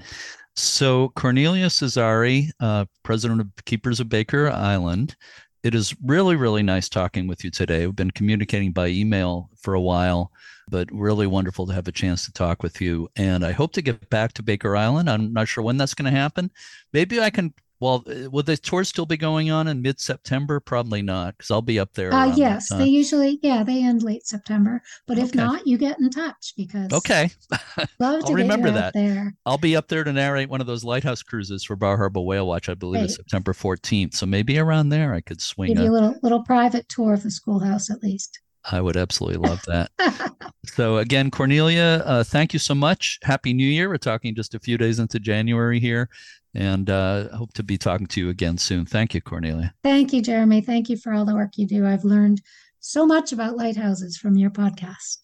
[0.58, 5.16] So, Cornelia Cesari, uh, president of Keepers of Baker Island,
[5.62, 7.86] it is really, really nice talking with you today.
[7.86, 10.32] We've been communicating by email for a while,
[10.68, 13.08] but really wonderful to have a chance to talk with you.
[13.16, 15.12] And I hope to get back to Baker Island.
[15.12, 16.50] I'm not sure when that's going to happen.
[16.92, 17.54] Maybe I can.
[17.80, 20.60] Well, uh, will the tour still be going on in mid-September?
[20.60, 22.12] Probably not, because I'll be up there.
[22.14, 25.38] uh yes they usually yeah they end late september but if Okay.
[25.40, 27.30] not you get in touch because Okay,
[28.00, 28.94] love to I'll remember that.
[28.94, 32.22] there I'll be up there to narrate one of those lighthouse cruises for Bar Harbor
[32.22, 32.70] Whale Watch.
[32.70, 34.16] I believe it's September 14th.
[34.16, 35.74] So maybe around there I could swing.
[35.74, 38.98] give you A, a little little private tour of the schoolhouse at least I would
[38.98, 39.92] absolutely love that.
[40.66, 43.18] so again, Cornelia, uh, thank you so much.
[43.24, 43.88] Happy New Year.
[43.88, 46.10] We're talking just a few days into January here,
[46.58, 48.86] and uh, hope to be talking to you again soon.
[48.86, 49.74] Thank you, Cornelia.
[49.84, 50.62] Thank you, Jeremy.
[50.62, 51.86] Thank you for all the work you do.
[51.86, 52.42] I've learned
[52.80, 55.20] so much about lighthouses from your podcast.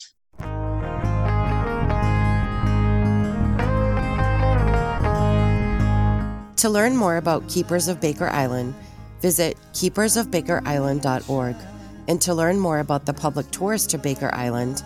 [6.58, 8.76] To learn more about Keepers of Baker Island,
[9.20, 11.56] visit keepersofbakerisland.org.
[12.08, 14.84] And to learn more about the public tours to Baker Island,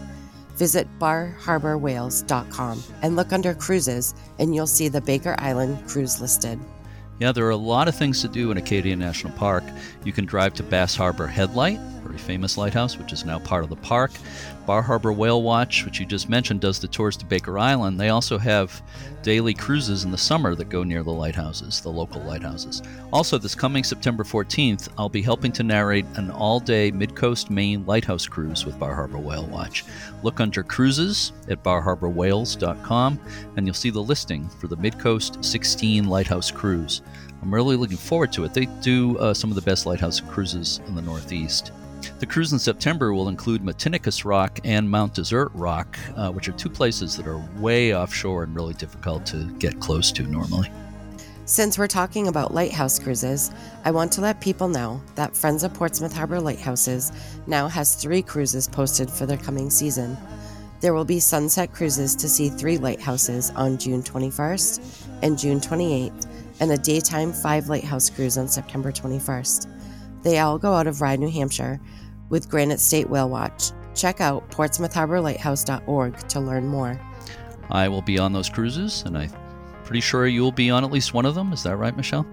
[0.57, 6.59] visit barharborwhales.com and look under cruises, and you'll see the Baker Island cruise listed.
[7.19, 9.63] Yeah, there are a lot of things to do in Acadia National Park.
[10.03, 13.71] You can drive to Bass Harbor Headlight, very famous lighthouse, which is now part of
[13.71, 14.11] the park.
[14.67, 17.97] Bar Harbor Whale Watch, which you just mentioned, does the tours to Baker Island.
[17.97, 18.81] They also have
[19.23, 22.83] daily cruises in the summer that go near the lighthouses, the local lighthouses.
[23.13, 27.49] Also, this coming September 14th, I'll be helping to narrate an all day Mid Coast
[27.49, 29.85] Maine lighthouse cruise with Bar Harbor Whale Watch.
[30.21, 33.19] Look under cruises at barharborwhales.com
[33.55, 37.03] and you'll see the listing for the Mid Coast 16 Lighthouse Cruise.
[37.41, 38.53] I'm really looking forward to it.
[38.53, 41.71] They do uh, some of the best lighthouse cruises in the Northeast.
[42.19, 46.53] The cruise in September will include Matinicus Rock and Mount Desert Rock, uh, which are
[46.53, 50.71] two places that are way offshore and really difficult to get close to normally.
[51.45, 53.51] Since we're talking about lighthouse cruises,
[53.85, 57.13] I want to let people know that Friends of Portsmouth Harbor Lighthouses
[57.47, 60.17] now has three cruises posted for their coming season.
[60.81, 66.27] There will be sunset cruises to see three lighthouses on June 21st and June 28th,
[66.59, 69.76] and a daytime five lighthouse cruise on September 21st.
[70.27, 71.79] They all go out of Rye, New Hampshire,
[72.27, 73.71] with Granite State Whale Watch.
[73.95, 76.99] Check out portsmouthharborlighthouse.org to learn more.
[77.69, 79.31] I will be on those cruises, and I'm
[79.85, 81.53] pretty sure you'll be on at least one of them.
[81.53, 82.27] Is that right, Michelle?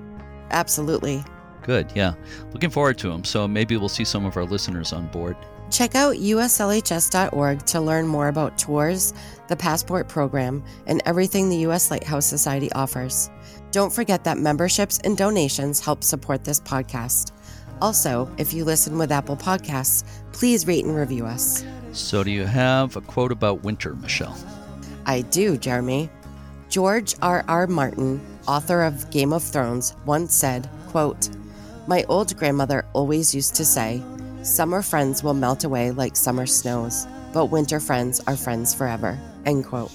[0.51, 1.23] Absolutely.
[1.63, 2.15] Good, yeah.
[2.53, 3.23] Looking forward to them.
[3.23, 5.37] So maybe we'll see some of our listeners on board.
[5.71, 9.15] Check out uslhs.org to learn more about tours,
[9.47, 11.93] the passport program, and everything the U.S.
[11.93, 13.31] Lighthouse Society offers.
[13.71, 17.31] Don't forget that memberships and donations help support this podcast.
[17.81, 21.65] Also, if you listen with Apple Podcasts, please rate and review us.
[21.93, 24.37] So, do you have a quote about winter, Michelle?
[25.07, 26.11] I do, Jeremy.
[26.69, 27.45] George R.
[27.47, 27.67] R.
[27.67, 31.29] Martin, author of Game of Thrones, once said, quote,
[31.87, 34.03] My old grandmother always used to say,
[34.43, 39.19] Summer friends will melt away like summer snows, but winter friends are friends forever.
[39.47, 39.93] End quote.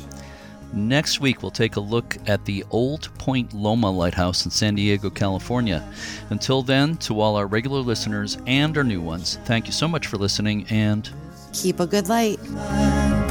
[0.72, 5.10] Next week, we'll take a look at the Old Point Loma Lighthouse in San Diego,
[5.10, 5.84] California.
[6.30, 10.06] Until then, to all our regular listeners and our new ones, thank you so much
[10.08, 11.10] for listening and
[11.54, 12.40] keep a good light.
[12.50, 13.26] I'm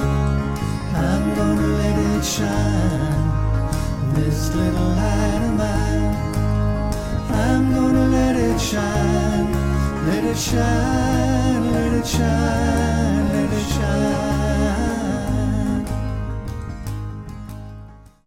[1.37, 6.17] gonna let it shine, this little light of mine.
[7.33, 9.53] I'm gonna let it shine,
[10.07, 13.29] let it shine, let it shine.